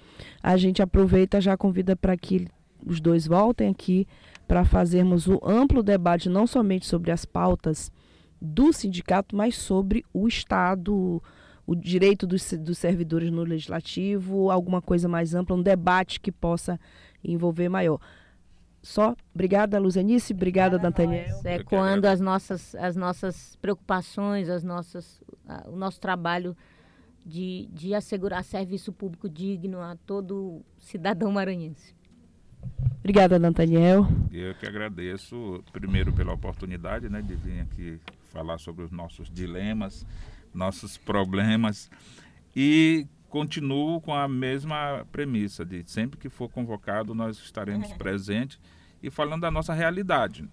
A 0.43 0.55
gente 0.55 0.83
aproveita 0.83 1.41
já 1.41 1.57
convida 1.57 1.95
para 1.95 2.15
que 2.15 2.47
os 2.85 3.01
dois 3.01 3.25
voltem 3.25 3.69
aqui 3.69 4.07
para 4.47 4.63
fazermos 4.65 5.27
o 5.27 5.39
amplo 5.43 5.81
debate 5.81 6.29
não 6.29 6.45
somente 6.45 6.85
sobre 6.85 7.11
as 7.11 7.25
pautas 7.25 7.91
do 8.39 8.71
sindicato, 8.71 9.35
mas 9.35 9.55
sobre 9.55 10.05
o 10.13 10.27
Estado, 10.27 11.21
o 11.65 11.75
direito 11.75 12.27
dos, 12.27 12.53
dos 12.53 12.77
servidores 12.77 13.31
no 13.31 13.43
legislativo, 13.43 14.51
alguma 14.51 14.81
coisa 14.81 15.07
mais 15.07 15.33
ampla, 15.33 15.55
um 15.55 15.61
debate 15.61 16.19
que 16.19 16.31
possa 16.31 16.79
envolver 17.23 17.69
maior. 17.69 17.99
Só, 18.81 19.15
obrigada, 19.33 19.79
Luzenice, 19.79 20.31
obrigada, 20.31 20.77
Nathaniel. 20.77 21.41
É, 21.43 21.63
quando 21.63 22.05
as 22.05 22.19
nossas, 22.19 22.75
as 22.75 22.95
nossas 22.95 23.55
preocupações, 23.55 24.47
as 24.47 24.63
nossas, 24.63 25.23
o 25.65 25.75
nosso 25.75 25.99
trabalho 25.99 26.55
de, 27.25 27.67
de 27.73 27.95
assegurar 27.95 28.43
serviço 28.43 28.93
público 28.93 29.27
digno 29.27 29.81
a 29.81 29.95
todo 30.05 30.61
cidadão 30.77 31.31
maranhense. 31.31 31.95
Obrigada, 32.99 33.37
Nathaniel. 33.37 34.07
Eu 34.31 34.55
que 34.55 34.65
agradeço, 34.65 35.63
primeiro, 35.71 36.11
pela 36.11 36.33
oportunidade 36.33 37.07
né, 37.07 37.21
de 37.21 37.35
vir 37.35 37.61
aqui 37.61 37.99
falar 38.31 38.57
sobre 38.57 38.83
os 38.83 38.91
nossos 38.91 39.29
dilemas, 39.29 40.05
nossos 40.53 40.97
problemas 40.97 41.89
e 42.55 43.07
continuo 43.29 44.01
com 44.01 44.13
a 44.13 44.27
mesma 44.27 45.05
premissa 45.11 45.65
de 45.65 45.83
sempre 45.89 46.17
que 46.17 46.29
for 46.29 46.49
convocado 46.49 47.13
nós 47.13 47.37
estaremos 47.37 47.91
presentes 47.93 48.59
e 49.03 49.09
falando 49.09 49.41
da 49.41 49.51
nossa 49.51 49.73
realidade 49.73 50.47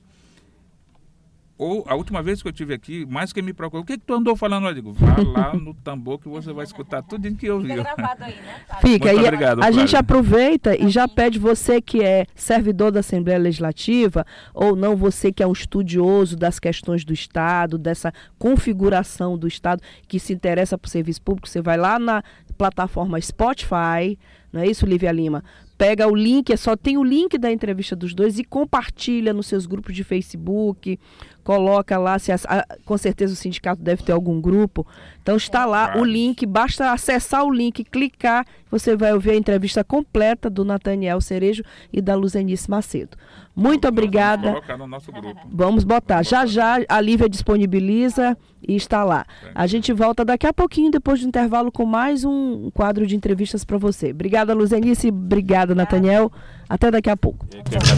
ou 1.62 1.84
a 1.86 1.94
última 1.94 2.20
vez 2.20 2.42
que 2.42 2.48
eu 2.48 2.52
tive 2.52 2.74
aqui, 2.74 3.06
mais 3.06 3.32
que 3.32 3.40
me 3.40 3.52
procurou, 3.52 3.84
o 3.84 3.86
que, 3.86 3.96
que 3.96 4.04
tu 4.04 4.14
andou 4.14 4.34
falando? 4.34 4.66
Eu 4.66 4.74
digo, 4.74 4.92
vá 4.92 5.14
lá 5.22 5.54
no 5.54 5.72
tambor 5.74 6.18
que 6.18 6.28
você 6.28 6.52
vai 6.52 6.64
escutar 6.64 7.02
tudo 7.02 7.32
que 7.36 7.48
ouviu. 7.48 7.76
Fica 7.76 7.94
gravado 7.94 8.24
aí, 8.24 8.34
né? 8.34 8.60
Fica, 8.80 9.12
Muito 9.12 9.22
e 9.22 9.26
obrigado, 9.26 9.62
a, 9.62 9.66
a 9.66 9.70
gente 9.70 9.96
aproveita 9.96 10.76
e 10.76 10.88
já 10.88 11.06
pede 11.06 11.38
você 11.38 11.80
que 11.80 12.02
é 12.02 12.26
servidor 12.34 12.90
da 12.90 12.98
Assembleia 12.98 13.38
Legislativa, 13.38 14.26
ou 14.52 14.74
não 14.74 14.96
você 14.96 15.32
que 15.32 15.40
é 15.40 15.46
um 15.46 15.52
estudioso 15.52 16.36
das 16.36 16.58
questões 16.58 17.04
do 17.04 17.12
Estado, 17.12 17.78
dessa 17.78 18.12
configuração 18.40 19.38
do 19.38 19.46
Estado, 19.46 19.80
que 20.08 20.18
se 20.18 20.32
interessa 20.32 20.76
por 20.76 20.88
serviço 20.88 21.22
público, 21.22 21.48
você 21.48 21.62
vai 21.62 21.76
lá 21.76 21.96
na 21.96 22.24
plataforma 22.58 23.20
Spotify, 23.20 24.18
não 24.52 24.60
é 24.60 24.66
isso, 24.66 24.84
Lívia 24.84 25.10
Lima? 25.10 25.42
pega 25.82 26.06
o 26.06 26.14
link, 26.14 26.52
é 26.52 26.56
só 26.56 26.76
tem 26.76 26.96
o 26.96 27.02
link 27.02 27.36
da 27.36 27.50
entrevista 27.50 27.96
dos 27.96 28.14
dois 28.14 28.38
e 28.38 28.44
compartilha 28.44 29.32
nos 29.32 29.48
seus 29.48 29.66
grupos 29.66 29.96
de 29.96 30.04
Facebook, 30.04 30.96
coloca 31.42 31.98
lá, 31.98 32.20
se 32.20 32.30
a, 32.30 32.38
com 32.84 32.96
certeza 32.96 33.32
o 33.32 33.36
sindicato 33.36 33.82
deve 33.82 34.04
ter 34.04 34.12
algum 34.12 34.40
grupo. 34.40 34.86
Então 35.20 35.36
está 35.36 35.66
lá 35.66 35.96
o 35.96 36.04
link, 36.04 36.46
basta 36.46 36.92
acessar 36.92 37.44
o 37.44 37.52
link, 37.52 37.82
clicar, 37.82 38.46
você 38.70 38.94
vai 38.94 39.12
ouvir 39.12 39.32
a 39.32 39.36
entrevista 39.36 39.82
completa 39.82 40.48
do 40.48 40.64
Nathaniel 40.64 41.20
Cerejo 41.20 41.64
e 41.92 42.00
da 42.00 42.14
Luzenice 42.14 42.70
Macedo. 42.70 43.16
Muito 43.54 43.86
obrigada. 43.86 44.48
Vamos 44.48 44.60
colocar 44.60 44.78
no 44.78 44.86
nosso 44.86 45.12
grupo. 45.12 45.40
Vamos 45.52 45.84
botar. 45.84 46.22
Já 46.22 46.46
já 46.46 46.78
a 46.88 47.00
Lívia 47.00 47.28
disponibiliza 47.28 48.36
e 48.66 48.74
está 48.74 49.04
lá. 49.04 49.26
A 49.54 49.66
gente 49.66 49.92
volta 49.92 50.24
daqui 50.24 50.46
a 50.46 50.52
pouquinho, 50.52 50.90
depois 50.90 51.20
do 51.20 51.28
intervalo, 51.28 51.70
com 51.70 51.84
mais 51.84 52.24
um 52.24 52.70
quadro 52.70 53.06
de 53.06 53.14
entrevistas 53.14 53.64
para 53.64 53.76
você. 53.76 54.10
Obrigada, 54.10 54.54
Luzenice. 54.54 55.08
Obrigada, 55.08 55.74
Nathaniel. 55.74 56.32
Até 56.68 56.90
daqui 56.90 57.10
a 57.10 57.16
pouco. 57.16 57.46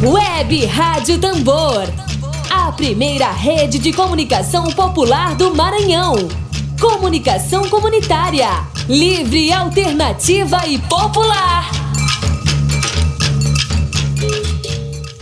Web 0.03 0.67
Rádio 0.67 1.21
Tambor. 1.21 1.85
A 2.51 2.73
primeira 2.73 3.31
rede 3.31 3.79
de 3.79 3.93
comunicação 3.93 4.65
popular 4.73 5.37
do 5.37 5.55
Maranhão. 5.55 6.15
Comunicação 6.81 7.69
comunitária. 7.69 8.49
Livre, 8.89 9.53
alternativa 9.53 10.67
e 10.67 10.79
popular. 10.81 11.84